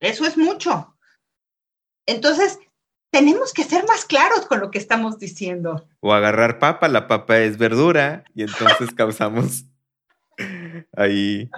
Eso 0.00 0.26
es 0.26 0.36
mucho. 0.36 0.96
Entonces, 2.06 2.58
tenemos 3.12 3.52
que 3.52 3.62
ser 3.62 3.86
más 3.86 4.04
claros 4.04 4.46
con 4.46 4.58
lo 4.58 4.72
que 4.72 4.78
estamos 4.78 5.20
diciendo. 5.20 5.88
O 6.00 6.12
agarrar 6.12 6.58
papa, 6.58 6.88
la 6.88 7.06
papa 7.06 7.38
es 7.38 7.56
verdura 7.56 8.24
y 8.34 8.42
entonces 8.42 8.90
causamos 8.96 9.64
ahí 10.96 11.48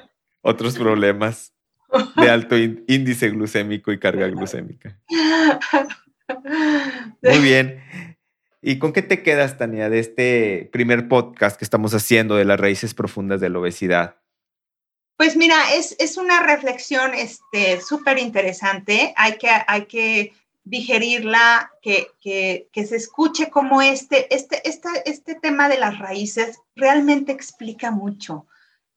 otros 0.42 0.74
problemas 0.78 1.54
de 2.16 2.28
alto 2.28 2.54
índice 2.54 3.30
glucémico 3.30 3.92
y 3.92 3.98
carga 3.98 4.26
glucémica. 4.28 5.00
Muy 7.22 7.38
bien. 7.38 7.82
¿Y 8.60 8.78
con 8.78 8.92
qué 8.92 9.02
te 9.02 9.22
quedas, 9.22 9.56
Tania, 9.56 9.88
de 9.88 10.00
este 10.00 10.68
primer 10.72 11.08
podcast 11.08 11.56
que 11.56 11.64
estamos 11.64 11.94
haciendo 11.94 12.36
de 12.36 12.44
las 12.44 12.58
raíces 12.58 12.92
profundas 12.92 13.40
de 13.40 13.48
la 13.48 13.60
obesidad? 13.60 14.16
Pues 15.16 15.36
mira, 15.36 15.74
es, 15.74 15.96
es 15.98 16.16
una 16.16 16.42
reflexión 16.42 17.12
súper 17.80 18.18
este, 18.18 18.20
interesante. 18.20 19.14
Hay 19.16 19.36
que, 19.38 19.48
hay 19.66 19.86
que 19.86 20.32
digerirla, 20.64 21.72
que, 21.82 22.08
que, 22.20 22.68
que, 22.72 22.86
se 22.86 22.96
escuche 22.96 23.48
como 23.48 23.80
este, 23.80 24.32
este, 24.34 24.68
este, 24.68 24.88
este 25.06 25.34
tema 25.34 25.68
de 25.68 25.78
las 25.78 25.98
raíces 25.98 26.60
realmente 26.76 27.32
explica 27.32 27.90
mucho. 27.90 28.46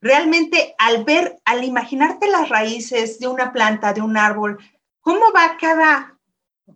Realmente 0.01 0.75
al 0.77 1.05
ver, 1.05 1.37
al 1.45 1.63
imaginarte 1.63 2.27
las 2.27 2.49
raíces 2.49 3.19
de 3.19 3.27
una 3.27 3.53
planta, 3.53 3.93
de 3.93 4.01
un 4.01 4.17
árbol, 4.17 4.59
cómo 4.99 5.31
va 5.33 5.57
cada 5.59 6.10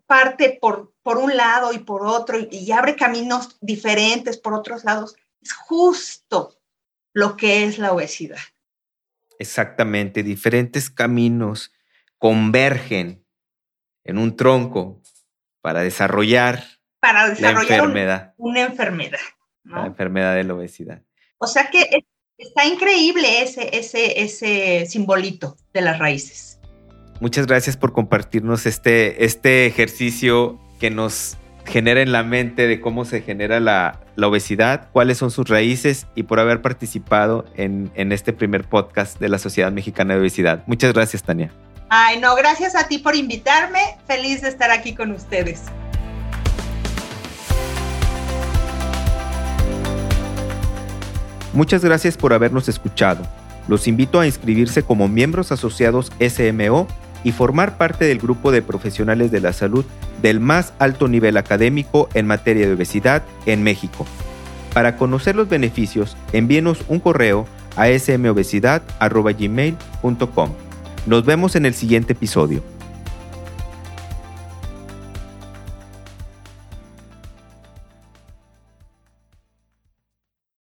parte 0.06 0.58
por, 0.62 0.94
por 1.04 1.18
un 1.18 1.36
lado 1.36 1.74
y 1.74 1.80
por 1.80 2.06
otro 2.06 2.40
y, 2.40 2.48
y 2.52 2.72
abre 2.72 2.96
caminos 2.96 3.58
diferentes 3.62 4.38
por 4.38 4.54
otros 4.54 4.84
lados, 4.84 5.16
es 5.42 5.54
justo 5.54 6.58
lo 7.14 7.38
que 7.38 7.64
es 7.64 7.78
la 7.78 7.94
obesidad. 7.94 8.40
Exactamente, 9.40 10.24
diferentes 10.24 10.90
caminos 10.90 11.72
convergen 12.18 13.26
en 14.04 14.18
un 14.18 14.36
tronco 14.36 15.02
para 15.62 15.82
desarrollar, 15.82 16.64
para 17.00 17.30
desarrollar 17.30 17.70
la 17.70 17.76
enfermedad. 17.76 18.34
una 18.38 18.62
enfermedad. 18.62 19.20
La 19.64 19.86
enfermedad 19.86 20.36
de 20.36 20.44
la 20.44 20.54
obesidad. 20.54 21.02
O 21.38 21.48
sea 21.48 21.70
que 21.70 22.06
está 22.38 22.66
increíble 22.66 23.42
ese, 23.42 23.76
ese, 23.76 24.22
ese 24.22 24.86
simbolito 24.86 25.58
de 25.74 25.82
las 25.82 25.98
raíces. 25.98 26.55
Muchas 27.21 27.47
gracias 27.47 27.78
por 27.78 27.93
compartirnos 27.93 28.65
este, 28.65 29.23
este 29.23 29.65
ejercicio 29.65 30.60
que 30.80 30.89
nos 30.89 31.38
genera 31.65 32.01
en 32.01 32.12
la 32.12 32.23
mente 32.23 32.67
de 32.67 32.82
cómo 32.82 33.06
se 33.06 33.21
genera 33.21 33.60
la, 33.60 34.01
la 34.15 34.28
obesidad, 34.28 34.89
cuáles 34.91 35.17
son 35.17 35.32
sus 35.32 35.47
raíces 35.47 36.08
y 36.13 36.23
por 36.23 36.39
haber 36.39 36.62
participado 36.62 37.45
en, 37.56 37.89
en 37.95 38.12
este 38.12 38.34
primer 38.34 38.65
podcast 38.65 39.19
de 39.19 39.30
la 39.30 39.39
Sociedad 39.39 39.71
Mexicana 39.71 40.13
de 40.13 40.19
Obesidad. 40.19 40.63
Muchas 40.67 40.93
gracias, 40.93 41.23
Tania. 41.23 41.51
Ay, 41.89 42.19
no, 42.19 42.36
gracias 42.36 42.75
a 42.75 42.88
ti 42.88 42.97
por 42.97 43.15
invitarme. 43.15 43.80
Feliz 44.06 44.41
de 44.41 44.49
estar 44.49 44.69
aquí 44.69 44.93
con 44.93 45.12
ustedes. 45.12 45.63
Muchas 51.54 51.86
gracias 51.86 52.17
por 52.17 52.34
habernos 52.34 52.67
escuchado. 52.67 53.25
Los 53.69 53.88
invito 53.88 54.19
a 54.19 54.28
inscribirse 54.28 54.84
como 54.84 55.08
miembros 55.08 55.54
asociados 55.54 56.12
SMO 56.19 56.88
y 57.26 57.34
formar 57.34 57.78
parte 57.78 58.06
del 58.06 58.20
grupo 58.20 58.54
de 58.54 58.62
profesionales 58.62 59.32
de 59.32 59.42
la 59.42 59.52
salud 59.52 59.84
del 60.22 60.40
más 60.40 60.72
alto 60.80 61.10
nivel 61.10 61.36
académico 61.36 62.08
en 62.14 62.28
materia 62.28 62.68
de 62.68 62.74
obesidad 62.74 63.24
en 63.46 63.64
México. 63.64 64.06
Para 64.74 64.96
conocer 64.96 65.36
los 65.36 65.50
beneficios, 65.50 66.16
envíenos 66.32 66.86
un 66.88 67.00
correo 67.00 67.48
a 67.76 67.88
smobesidad.gmail.com. 67.88 70.50
Nos 71.08 71.26
vemos 71.26 71.56
en 71.56 71.66
el 71.66 71.74
siguiente 71.74 72.14
episodio. 72.14 72.62